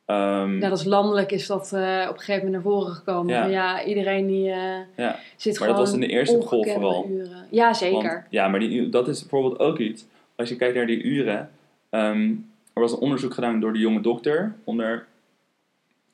[0.07, 3.51] Ja, dat is landelijk is dat eh, op een gegeven moment naar voren gekomen.
[3.51, 3.85] Ja.
[3.85, 5.19] Iedereen die eh, ja.
[5.37, 7.07] zit Maar gewoon dat was in de eerste golf vooral.
[7.09, 7.47] Uren.
[7.51, 8.13] Ja, zeker.
[8.13, 10.07] Want, ja, maar die, dat is bijvoorbeeld ook iets.
[10.37, 11.51] Als je kijkt naar die uren.
[11.91, 12.31] ehm,
[12.73, 14.55] er was een onderzoek gedaan door de jonge dokter.
[14.65, 15.07] Onder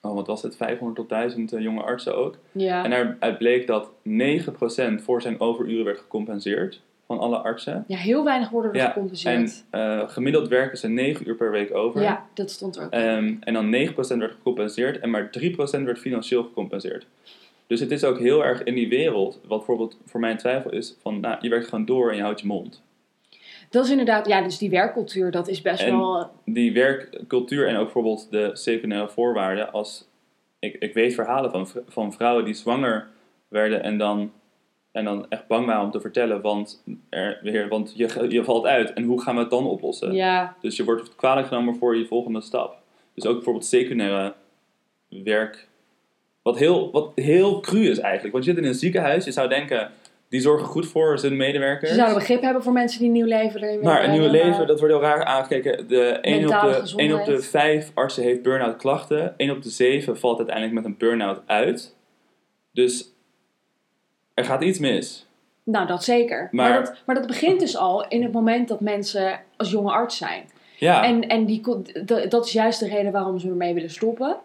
[0.00, 2.36] oh, wat was het, 500 tot 1000 eh, jonge artsen ook.
[2.52, 2.84] Ja.
[2.84, 6.80] En daaruit bleek dat 9% voor zijn overuren werd gecompenseerd
[7.10, 7.84] van alle artsen.
[7.86, 9.64] ja, heel weinig worden er Ja, En gecompenseerd.
[9.70, 12.02] eh, gemiddeld werken ze 9 uur per week over.
[12.02, 12.90] Ja, dat stond er ook.
[12.90, 17.06] Ehm, en dan 9% werd gecompenseerd en maar 3% werd financieel gecompenseerd.
[17.66, 20.72] Dus het is ook heel erg in die wereld, wat bijvoorbeeld voor mij een twijfel
[20.72, 22.82] is, van nou, je werkt gewoon door en je houdt je mond.
[23.70, 26.30] Dat is inderdaad, ja, dus die werkcultuur, dat is best En- wel.
[26.44, 30.08] Die werkcultuur en ook bijvoorbeeld de secundaire voorwaarden, als
[30.58, 33.06] ik, ik weet verhalen van, van vrouwen die zwanger
[33.48, 34.32] werden en dan,
[34.92, 38.66] en dan echt bang waren om te vertellen, want, er, weer, want je, je valt
[38.66, 40.12] uit en hoe gaan we het dan oplossen?
[40.12, 42.76] Ja, Dus je wordt kwalijk genomen voor je volgende stap.
[43.14, 44.34] Dus ook bijvoorbeeld secundaire
[45.08, 45.68] werk.
[46.42, 48.32] Wat heel, wat heel cru is eigenlijk.
[48.32, 49.90] Want je zit in een ziekenhuis, je zou denken,
[50.28, 51.90] die zorgen goed voor zijn medewerkers.
[51.90, 54.66] ze zouden begrip hebben voor mensen die een nieuw leven erin maar een hebben, leven,
[54.66, 55.88] dat wordt heel raar aangekeken.
[55.88, 57.10] De 1 op de, gezondheid.
[57.10, 59.34] 1 op de 5 artsen heeft burn-out klachten.
[59.36, 61.96] 1 op de 7 valt uiteindelijk met een burn-out uit.
[62.72, 63.14] Dus
[64.34, 65.26] er gaat iets mis.
[65.62, 66.48] Nou, dat zeker.
[66.50, 69.90] Maar, Maar- dat, maar dat begint dus al in het moment dat mensen als jonge
[69.92, 70.42] arts zijn.
[70.76, 71.62] Ja, En, en die,
[72.28, 74.36] dat is juist de reden waarom ze ermee willen stoppen.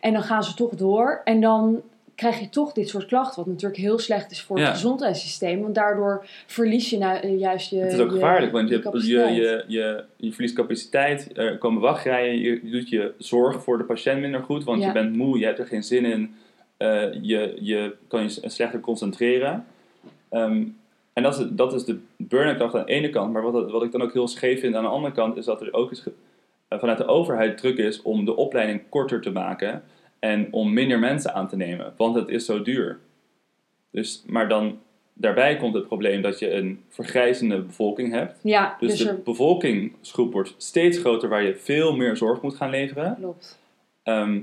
[0.00, 1.20] En dan gaan ze toch door.
[1.24, 1.80] En dan
[2.14, 3.36] krijg je toch dit soort klachten.
[3.36, 4.64] Wat natuurlijk heel slecht is voor Ja.
[4.64, 5.62] het gezondheidssysteem.
[5.62, 9.08] Want daardoor verlies je nou, eh, juist je het is ook gevaarlijk, want je, je,
[9.16, 13.84] je, je, je, verliest capaciteit, er komen wachtrijen, je, je doet je zorg voor de
[13.84, 14.86] patiënt minder goed, want Ja.
[14.86, 16.34] je bent moe, je hebt er geen zin in,
[16.78, 19.66] eh, je, je kan je slechter concentreren.
[20.30, 20.64] Ehm,
[21.12, 23.92] en dat is, dat is de burn-out aan de ene kant, maar wat, wat ik
[23.92, 26.12] dan ook heel scheef vind aan de andere kant, is dat er ook ge-
[26.68, 29.82] eh, vanuit de overheid druk is om de opleiding korter te maken
[30.18, 32.98] en om minder mensen aan te nemen, want het is zo duur.
[33.90, 34.78] Dus, maar dan
[35.12, 38.38] daarbij komt het probleem dat je een vergrijzende bevolking hebt.
[38.42, 42.54] Ja, Dus, dus, de er bevolkingsgroep wordt steeds groter waar je veel meer zorg moet
[42.56, 43.14] gaan leveren.
[43.18, 43.58] klopt.
[44.02, 44.40] Ehm,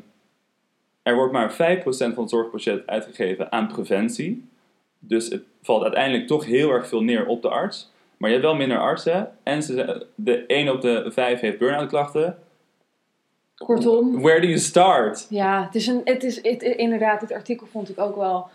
[1.05, 4.47] er wordt maar 5% van het zorgbudget uitgegeven aan preventie.
[4.99, 7.91] Dus het valt uiteindelijk toch heel erg veel neer op de arts.
[8.17, 9.31] Maar je hebt wel minder artsen.
[9.43, 12.37] En ze, de 1 op de 5 heeft burn-out klachten.
[13.55, 15.27] Kortom, Where do you start?
[15.29, 18.47] ja, het is, een, het is het, inderdaad, dit artikel vond ik ook wel...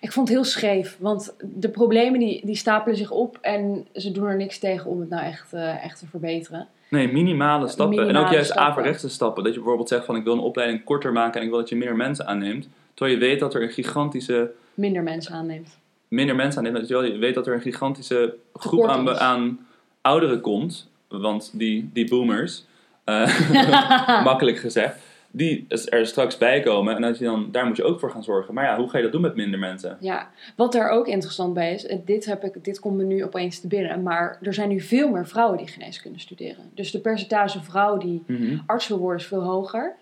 [0.00, 4.12] Ik vond het heel scheef, want de problemen die, die stapelen zich op en ze
[4.12, 6.68] doen er niks tegen om het nou echt, eh, echt te verbeteren.
[6.92, 8.08] Nee, minimale stappen.
[8.08, 8.72] en ook juist stappen.
[8.72, 9.44] averechtse stappen.
[9.44, 11.68] Dat je bijvoorbeeld zegt van ik wil een opleiding korter maken en ik wil dat
[11.68, 12.68] je meer mensen aanneemt.
[12.94, 15.78] Terwijl je weet dat er een gigantische Minder mensen aanneemt.
[16.08, 16.86] minder mensen aanneemt.
[16.86, 19.66] Terwijl je weet dat er een gigantische groep aan, aan
[20.00, 20.90] ouderen komt.
[21.08, 22.64] Want die, die boomers,
[23.04, 24.96] eh, makkelijk gezegd,
[25.34, 26.94] die er straks bij komen.
[26.96, 28.54] En dat je dan, daar moet je ook voor gaan zorgen.
[28.54, 29.96] Maar ja, hoe ga je dat doen met minder mensen?
[30.00, 33.60] Ja, wat daar ook interessant bij is, dit, heb ik, dit komt me nu opeens
[33.60, 36.70] te binnen, maar er zijn nu veel meer vrouwen die geneeskunde studeren.
[36.74, 38.22] Dus de percentage vrouwen die
[38.66, 39.94] arts wil worden is veel hoger.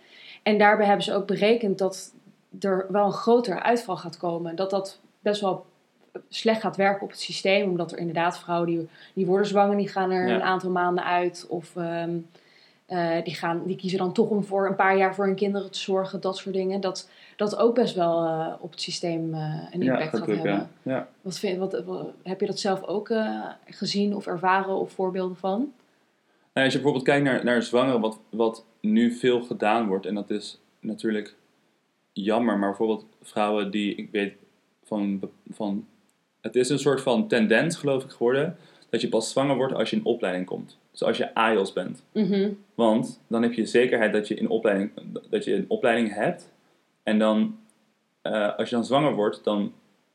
[0.42, 2.14] En daarbij hebben ze ook berekend dat
[2.60, 4.56] er wel een grotere uitval gaat komen.
[4.56, 5.66] Dat dat best wel
[6.28, 7.68] slecht gaat werken op het systeem.
[7.70, 10.34] Omdat er inderdaad vrouwen die, die worden zwanger, die gaan er Ja.
[10.34, 11.46] een aantal maanden uit.
[11.48, 12.10] Of ehm,
[12.90, 15.70] eh, die, gaan, die kiezen dan toch om voor een paar jaar voor hun kinderen
[15.70, 16.20] te zorgen.
[16.20, 16.80] Dat soort dingen.
[16.80, 19.40] Dat dat ook best wel eh, op het systeem eh,
[19.72, 20.68] een Ja, impact gaat gelukkig, hebben.
[20.82, 20.92] ja.
[20.92, 21.08] ja.
[21.20, 23.12] Wat vind, wat, wat- heb je dat zelf ook
[23.64, 25.72] gezien of ervaren of voorbeelden van?
[26.52, 30.14] Nou, als je bijvoorbeeld kijkt naar, naar zwangeren, wat, wat nu veel gedaan wordt, en
[30.14, 31.34] dat is natuurlijk
[32.12, 34.32] jammer, maar bijvoorbeeld vrouwen die, ik weet
[34.84, 35.20] van,
[35.50, 35.86] van
[36.40, 38.56] het is een soort van tendens, geloof ik, geworden,
[38.90, 40.78] dat je pas zwanger wordt als je in opleiding komt.
[40.90, 42.04] Dus als je AIOS bent.
[42.12, 42.50] Mhm.
[42.74, 44.90] Want dan heb je zekerheid dat je een opleiding,
[45.30, 46.52] dat je een opleiding hebt.
[47.02, 47.58] En dan,
[48.22, 49.72] eh, als je dan zwanger wordt, dan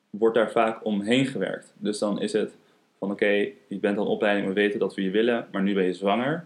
[0.09, 1.73] wordt daar vaak omheen gewerkt.
[1.77, 2.57] Dus dan is het
[2.99, 5.73] van oké, je bent al een opleiding, we weten dat we je willen, maar nu
[5.73, 6.45] ben je zwanger.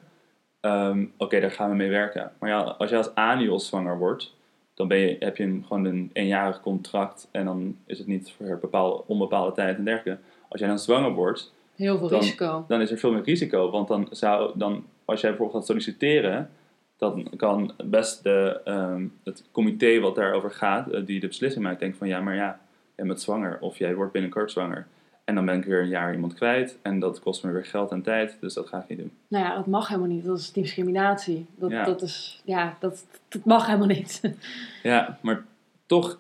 [0.59, 2.31] Ehm, oké, daar gaan we mee werken.
[2.39, 4.35] Maar ja, als je als ANIOS zwanger wordt,
[4.73, 8.31] dan ben je, heb je een, gewoon een eenjarig contract en dan is het niet
[8.31, 10.21] voor bepaalde, onbepaalde tijd en dergelijke.
[10.49, 12.65] Als jij dan zwanger wordt, Heel veel Dan- risico.
[12.67, 13.69] dan is er veel meer risico.
[13.69, 16.49] Want dan zou, dan, als jij bijvoorbeeld gaat solliciteren,
[16.97, 21.79] dan kan best de, ehm, het comité wat daarover gaat, eh, die de beslissing maakt,
[21.79, 22.59] denken van ja, maar ja,
[22.95, 24.87] jij bent zwanger of jij wordt binnenkort zwanger.
[25.23, 27.91] En dan ben ik weer een jaar iemand kwijt en dat kost me weer geld
[27.91, 29.11] en tijd, dus dat ga ik niet doen.
[29.27, 30.25] Nou ja, dat mag helemaal niet.
[30.25, 31.45] Dat is discriminatie.
[31.55, 31.83] Dat, Ja.
[31.83, 34.21] dat, is, ja, dat, dat mag helemaal niet.
[34.83, 35.43] Ja, maar
[35.85, 36.19] toch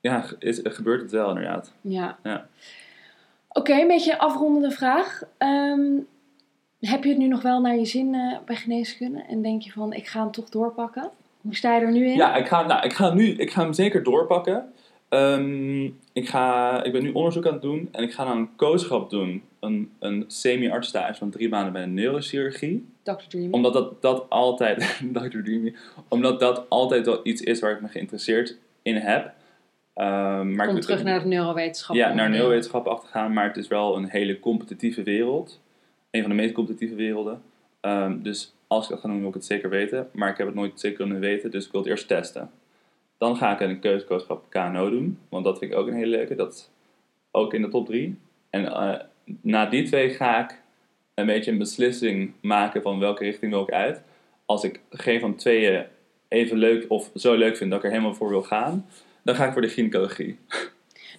[0.00, 1.72] ja, is, gebeurt het wel inderdaad.
[1.80, 2.18] ja.
[2.22, 2.46] Ja.
[3.60, 5.22] Oké, een beetje een afrondende vraag.
[5.38, 5.98] Ehm,
[6.80, 9.22] heb je het nu nog wel naar je zin eh, bij geneeskunde?
[9.28, 11.10] En denk je van, ik ga hem toch doorpakken?
[11.40, 12.16] Hoe sta je er nu in?
[12.16, 14.72] Ja, ik ga, nou, ik ga, nu, ik ga hem zeker doorpakken.
[15.08, 18.56] Ehm, ik, ga, ik ben nu onderzoek aan het doen en ik ga dan een
[18.56, 19.42] kooschap doen.
[19.60, 22.86] Een, een semi-artsstage van drie maanden bij de neurochirurgie.
[23.02, 23.12] Dr.
[23.28, 23.52] Dreamy.
[23.52, 25.40] Omdat dat, dat altijd, Dr.
[25.42, 25.74] Dreamy,
[26.08, 29.32] omdat dat altijd wel iets is waar ik me geïnteresseerd in heb.
[30.00, 31.96] Ehm, maar ik, terug naar de neurowetenschap.
[31.96, 35.60] Ja, naar neurowetenschap af te gaan, maar het is wel een hele competitieve wereld.
[36.10, 37.42] Een van de meest competitieve werelden.
[37.80, 40.08] Ehm, dus als ik dat ga doen, wil ik het zeker weten.
[40.12, 42.50] Maar ik heb het nooit zeker kunnen weten, dus ik wil het eerst testen.
[43.18, 46.34] Dan ga ik een keuzekooschap KNO doen, want dat vind ik ook een hele leuke.
[46.34, 46.70] Dat is
[47.30, 48.18] ook in de top 3.
[48.50, 49.00] En eh,
[49.40, 50.60] na die twee ga ik
[51.14, 54.02] een beetje een beslissing maken van welke richting wil ik uit.
[54.44, 55.84] Als ik geen van tweeën
[56.28, 58.86] even leuk of zo leuk vind dat ik er helemaal voor wil gaan,
[59.22, 60.38] dan ga ik voor de gynaecologie.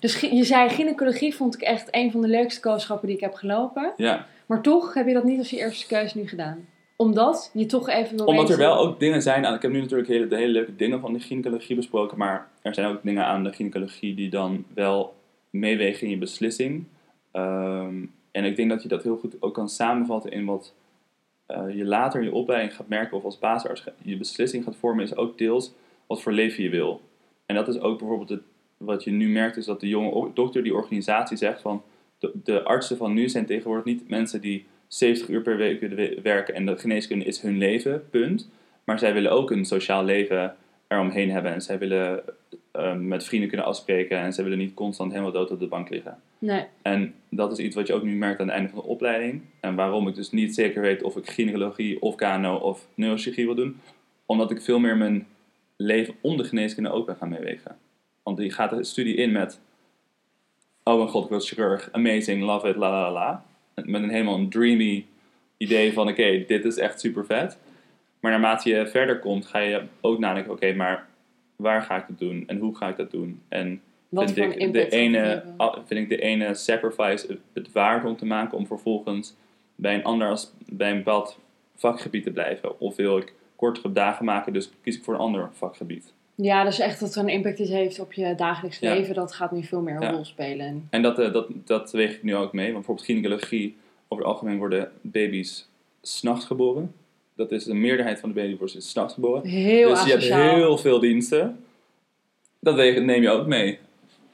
[0.02, 3.34] Dus je zei, gynaecologie vond ik echt een van de leukste kooschappen die ik heb
[3.34, 3.94] gelopen.
[3.98, 6.68] Ja, Maar toch heb je dat niet als je eerste keuze nu gedaan.
[6.96, 9.54] Omdat je toch even wil Omdat er wel ook dingen zijn aan.
[9.54, 12.18] Ik heb nu natuurlijk hele, de hele leuke dingen van de gynaecologie besproken.
[12.18, 15.16] Maar er zijn ook dingen aan de gynaecologie die dan wel
[15.50, 16.86] meewegen in je beslissing.
[17.32, 20.74] Ehm, en ik denk dat je dat heel goed ook kan samenvatten in wat
[21.46, 23.18] eh, je later in je opleiding gaat merken.
[23.18, 25.04] Of als basisarts je beslissing gaat vormen.
[25.04, 25.74] Is ook deels
[26.08, 27.02] wat voor leven je wil.
[27.52, 28.42] En dat is ook bijvoorbeeld het,
[28.78, 29.58] wat je nu merkt.
[29.58, 31.84] Is dat de jonge dokter die organisatie zegt van.
[32.20, 35.98] De, de artsen van nu zijn tegenwoordig niet mensen die 70 uur per week willen
[35.98, 38.50] we- werken en de geneeskunde is hun leven, punt.
[38.84, 40.56] Maar zij willen ook een sociaal leven
[40.88, 41.54] eromheen hebben.
[41.54, 42.24] En zij willen
[42.72, 45.90] eh, met vrienden kunnen afspreken en zij willen niet constant helemaal dood op de bank
[45.90, 46.18] liggen.
[46.38, 48.86] Nee, En dat is iets wat je ook nu merkt aan het einde van de
[48.88, 49.42] opleiding.
[49.60, 53.56] En waarom ik dus niet zeker weet of ik gynaecologie of KNO of neurochirurgie wil
[53.56, 53.80] doen.
[54.26, 55.28] Omdat ik veel meer mijn
[55.82, 57.78] leven om de geneeskunde ook ben gaan meewegen.
[58.24, 59.60] Want die gaat de studie in met...
[60.84, 61.90] Oh mijn god, ik word chirurg.
[61.92, 63.46] Amazing, love it, la la la.
[63.76, 65.06] Met een helemaal een dreamy
[65.58, 66.08] idee van...
[66.10, 67.58] Oké, dit is echt super vet.
[68.20, 70.52] Maar naarmate je verder komt, ga je ook nadenken...
[70.52, 71.08] Oké, maar
[71.56, 72.44] waar ga ik het doen?
[72.48, 73.42] En hoe ga ik dat doen?
[73.48, 75.44] En wat vind ik, de ene,
[75.86, 79.36] vind ik de ene sacrifice het, het waard om te maken om vervolgens
[79.76, 81.40] bij een ander als, bij een bepaald
[81.76, 82.80] vakgebied te blijven?
[82.80, 86.14] Of wil ik kortere dagen maken, dus kies ik voor een ander vakgebied?
[86.36, 88.94] Ja, dus echt dat er een impact is heeft op je dagelijks Ja.
[88.94, 90.12] leven, dat gaat nu veel meer een Ja.
[90.12, 90.88] rol spelen.
[90.90, 93.76] En dat, eh, dat, dat weeg ik nu ook mee, want bijvoorbeeld gynaecologie,
[94.08, 95.68] over het algemeen worden baby's
[96.02, 96.94] s'nachts geboren.
[97.36, 99.46] Dat is de meerderheid van de baby's wordt s'nachts geboren.
[99.46, 101.64] Heel dus je hebt heel veel diensten.
[102.60, 103.80] Dat weeg- neem je ook mee.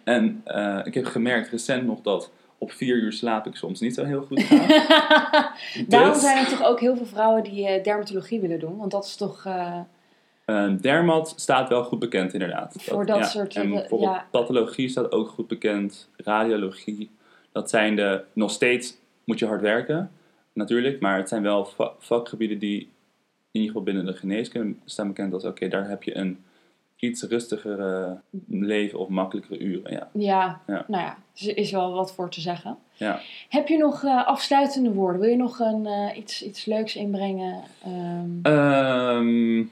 [0.03, 3.93] En eh, ik heb gemerkt recent nog dat op vier uur slaap ik soms niet
[3.93, 4.49] zo heel goed.
[5.87, 8.91] Daarom Dus- zijn er toch ook heel veel vrouwen die eh, dermatologie willen doen, want
[8.91, 9.45] dat is toch...
[9.45, 9.79] eh,
[10.45, 12.75] Eh, dermat staat wel goed bekend inderdaad.
[12.79, 14.27] Voor dat soort, En eh, bijvoorbeeld ja.
[14.31, 16.09] pathologie staat ook goed bekend.
[16.17, 17.09] Radiologie.
[17.51, 18.23] Dat zijn de...
[18.33, 20.11] Nog steeds moet je hard werken.
[20.53, 20.99] Natuurlijk.
[20.99, 22.89] Maar het zijn wel va- vakgebieden die in
[23.51, 25.43] ieder geval binnen de geneeskunde staan bekend als...
[25.45, 26.43] Oké, daar heb je een
[26.99, 28.11] iets rustiger eh,
[28.47, 29.91] leven of makkelijkere uren.
[29.91, 30.09] Ja.
[30.13, 30.85] ja, Ja.
[30.87, 31.17] nou ja,
[31.47, 32.77] er is wel wat voor te zeggen.
[32.93, 33.19] Ja.
[33.49, 35.21] Heb je nog eh, afsluitende woorden?
[35.21, 37.63] Wil je nog een, eh, iets, iets leuks inbrengen?
[37.83, 39.65] Ehm, Ehm,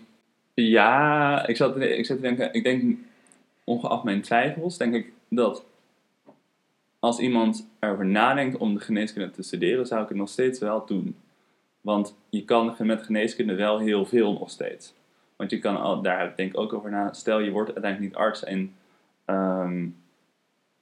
[0.53, 2.97] ja, ik zat, ik zat te denken, ik denk
[3.63, 5.63] ongeacht mijn twijfels, denk ik dat
[6.99, 10.85] als iemand erover nadenkt om de geneeskunde te studeren, zou ik het nog steeds wel
[10.85, 11.15] doen.
[11.81, 14.93] Want je kan met geneeskunde wel heel veel nog steeds.
[15.35, 17.13] Want je kan al, daar denk ik ook over na.
[17.13, 18.75] Stel je wordt uiteindelijk niet arts en
[19.25, 19.87] ehm,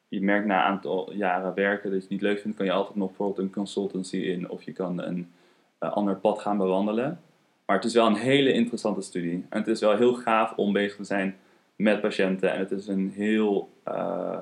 [0.08, 2.72] je merkt na een aantal jaren werken dat je het niet leuk vindt, kan je
[2.72, 5.32] altijd nog bijvoorbeeld een consultancy in of je kan een
[5.78, 7.22] eh, ander pad gaan bewandelen.
[7.66, 9.46] Maar het is wel een hele interessante studie.
[9.50, 11.38] En het is wel heel gaaf om bezig te zijn
[11.76, 12.52] met patiënten.
[12.52, 14.38] En het is een heel, eh,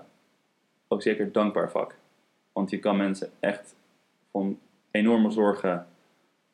[0.87, 1.95] ook zeker dankbaar vak.
[2.51, 3.75] Want je kan mensen echt
[4.31, 4.59] van
[4.91, 5.87] enorme zorgen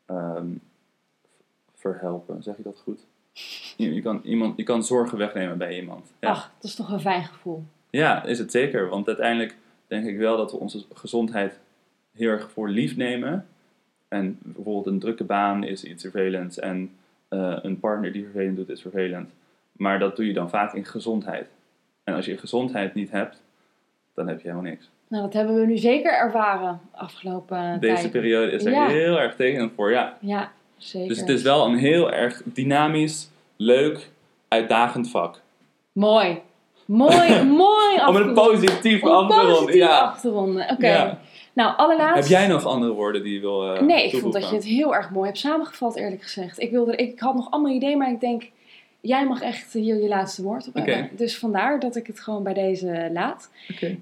[0.06, 0.48] ehm,
[1.74, 2.44] verhelpen.
[2.44, 3.06] Zeg je dat goed?
[3.78, 6.14] Je, je, kan iemand, je kan zorgen wegnemen bij iemand.
[6.20, 6.30] Ja.
[6.30, 7.64] Ach, dat is toch een fijn gevoel.
[7.90, 8.90] Ja, is het zeker.
[8.90, 9.56] Want uiteindelijk
[9.88, 11.60] denk ik wel dat we onze gezondheid
[12.16, 13.48] heel erg voor lief nemen.
[14.08, 16.60] En bijvoorbeeld een drukke baan is iets vervelends.
[16.60, 16.92] En
[17.28, 19.30] eh, een partner die vervelend doet is vervelend.
[19.72, 21.48] Maar dat doe je dan vaak in gezondheid.
[22.04, 23.42] En als je gezondheid niet hebt,
[24.14, 24.90] dan heb je helemaal niks.
[25.08, 28.12] Nou, dat hebben we nu zeker ervaren afgelopen Deze tijd.
[28.12, 28.88] periode is er Ja.
[28.88, 30.18] heel erg tekenend voor, ja.
[30.22, 31.08] Ja, zeker.
[31.08, 34.10] Dus het is wel een heel erg dynamisch, leuk,
[34.48, 35.42] uitdagend vak.
[35.92, 36.42] Mooi.
[36.86, 39.76] Mooi, mooi Om een positief af te ronden.
[39.76, 40.00] Ja.
[40.00, 40.70] af te ronden.
[40.70, 40.88] Oké.
[40.88, 41.20] Ja.
[41.54, 42.30] Nou, allerlaatst...
[42.30, 44.66] Heb jij nog andere woorden die je wil eh Nee, ik vond dat je het
[44.66, 46.62] heel erg mooi hebt samengevat, eerlijk gezegd.
[46.62, 48.44] Ik, wilde, ik had nog allemaal ideeën, maar ik denk,
[49.02, 51.10] jij mag echt hier je laatste woord op hebben.
[51.18, 53.52] Dus vandaar dat ik het gewoon bij deze laat.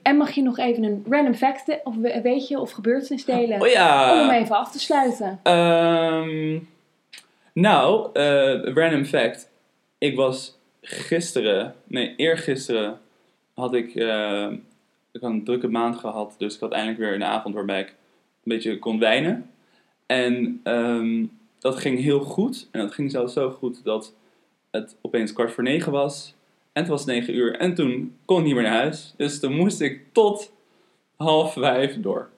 [0.01, 3.25] En mag je nog even een random fact, de- of we- weet je, of gebeurtenis
[3.25, 4.11] delen, Oh ja!
[4.21, 5.39] om hem even af te sluiten.
[5.43, 6.59] Ehm,
[7.53, 9.49] nou, eh, random fact.
[9.97, 12.99] Ik was gisteren, nee, eergisteren
[13.53, 14.47] had ik, eh,
[15.11, 16.35] ik had een drukke maand gehad.
[16.37, 17.93] Dus ik had eindelijk weer een avond waarbij ik een
[18.43, 19.49] beetje kon wijnen.
[20.05, 21.25] En ehm,
[21.59, 22.67] dat ging heel goed.
[22.71, 24.13] En dat ging zelfs zo goed dat
[24.76, 26.34] het opeens kwart voor negen was.
[26.73, 27.55] En het was negen uur.
[27.55, 29.13] En toen kon ik niet meer naar huis.
[29.17, 30.51] Dus toen moest ik tot
[31.15, 32.30] half vijf door.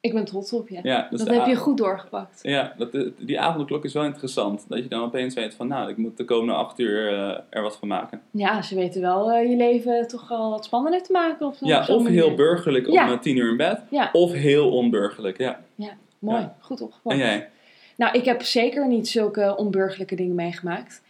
[0.00, 0.78] Ik ben trots op je.
[0.82, 2.38] Ja, dus dat heb je goed doorgepakt.
[2.42, 4.64] Ja, dat, die avondklok is wel interessant.
[4.68, 7.62] Dat je dan opeens weet van, nou, ik moet de komende acht uur eh, er
[7.62, 8.20] wat van maken.
[8.30, 11.46] Ja, ze weten wel eh, je leven toch wel wat spannender te maken.
[11.46, 12.10] Of, Ja, of manier.
[12.10, 13.10] heel burgerlijk om Ja.
[13.12, 13.80] eh, tien uur in bed.
[13.90, 14.08] Ja.
[14.12, 15.60] Of heel onburgerlijk, ja.
[16.18, 16.56] Mooi, Ja.
[16.60, 17.14] goed opgepakt.
[17.16, 17.48] En jij?
[17.96, 21.02] Nou, ik heb zeker niet zulke onburgerlijke dingen meegemaakt.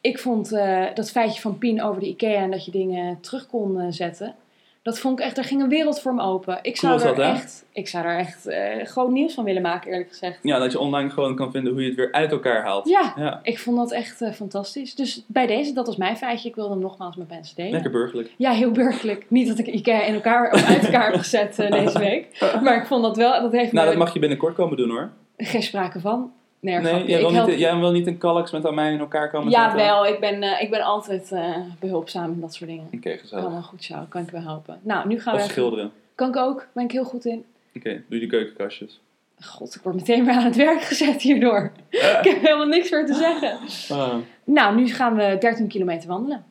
[0.00, 3.46] Ik vond eh, dat feitje van Pien over de IKEA en dat je dingen terug
[3.46, 4.34] kon eh, zetten.
[4.82, 6.58] Dat vond ik echt, er ging een wereld voor me open.
[6.62, 9.62] Ik zou Cool er dat, echt, ik zou er echt eh, groot nieuws van willen
[9.62, 10.38] maken, eerlijk gezegd.
[10.42, 12.88] Ja, dat je online gewoon kan vinden hoe je het weer uit elkaar haalt.
[12.88, 14.94] Ja, Ja, ik vond dat echt eh, fantastisch.
[14.94, 16.48] Dus bij deze, dat was mijn feitje.
[16.48, 17.72] Ik wilde hem nogmaals met mensen delen.
[17.72, 18.34] lekker burgerlijk.
[18.36, 19.24] Ja, heel burgerlijk.
[19.28, 22.26] Niet dat ik IKEA in elkaar, uit elkaar heb gezet deze week.
[22.62, 24.90] Maar ik vond dat wel, dat heeft Nou, me dat mag je binnenkort komen doen
[24.90, 25.10] hoor.
[25.36, 26.32] geen sprake van.
[26.60, 26.72] Nee,
[27.06, 29.74] jij wil, help- niet, jij wil niet een kalks met mij in elkaar komen Ja,
[29.74, 30.06] wel.
[30.06, 32.88] Ik ben, eh, ik ben altijd eh, behulpzaam in dat soort dingen.
[32.94, 33.44] Oké, gezellig.
[33.44, 34.78] Allemaal goed zo, kan ik wel helpen.
[34.82, 35.92] Nou, nu gaan we even- schilderen.
[36.14, 37.44] Kan ik ook, ben ik heel goed in.
[37.76, 39.00] Oké, doe je de keukenkastjes.
[39.40, 41.72] God, ik word meteen weer aan het werk gezet hierdoor.
[41.90, 43.58] ik heb helemaal niks meer te zeggen.
[43.98, 44.14] Ah.
[44.44, 46.44] Nou, nu gaan we 13 kilometer wandelen.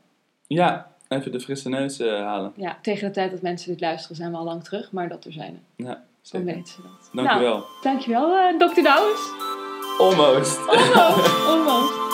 [0.47, 2.51] Ja, even de frisse neus eh, halen.
[2.55, 5.25] Ja, tegen de tijd dat mensen dit luisteren zijn we al lang terug, maar dat
[5.25, 5.59] er zijn.
[5.75, 6.45] Ja, Dan zeker.
[6.45, 7.09] weten ze dat.
[7.13, 7.53] Dankjewel.
[7.57, 8.81] Nou, dankjewel, eh Dr.
[8.81, 9.57] Douwes.
[9.99, 10.59] Almost.
[10.69, 12.08] Almost.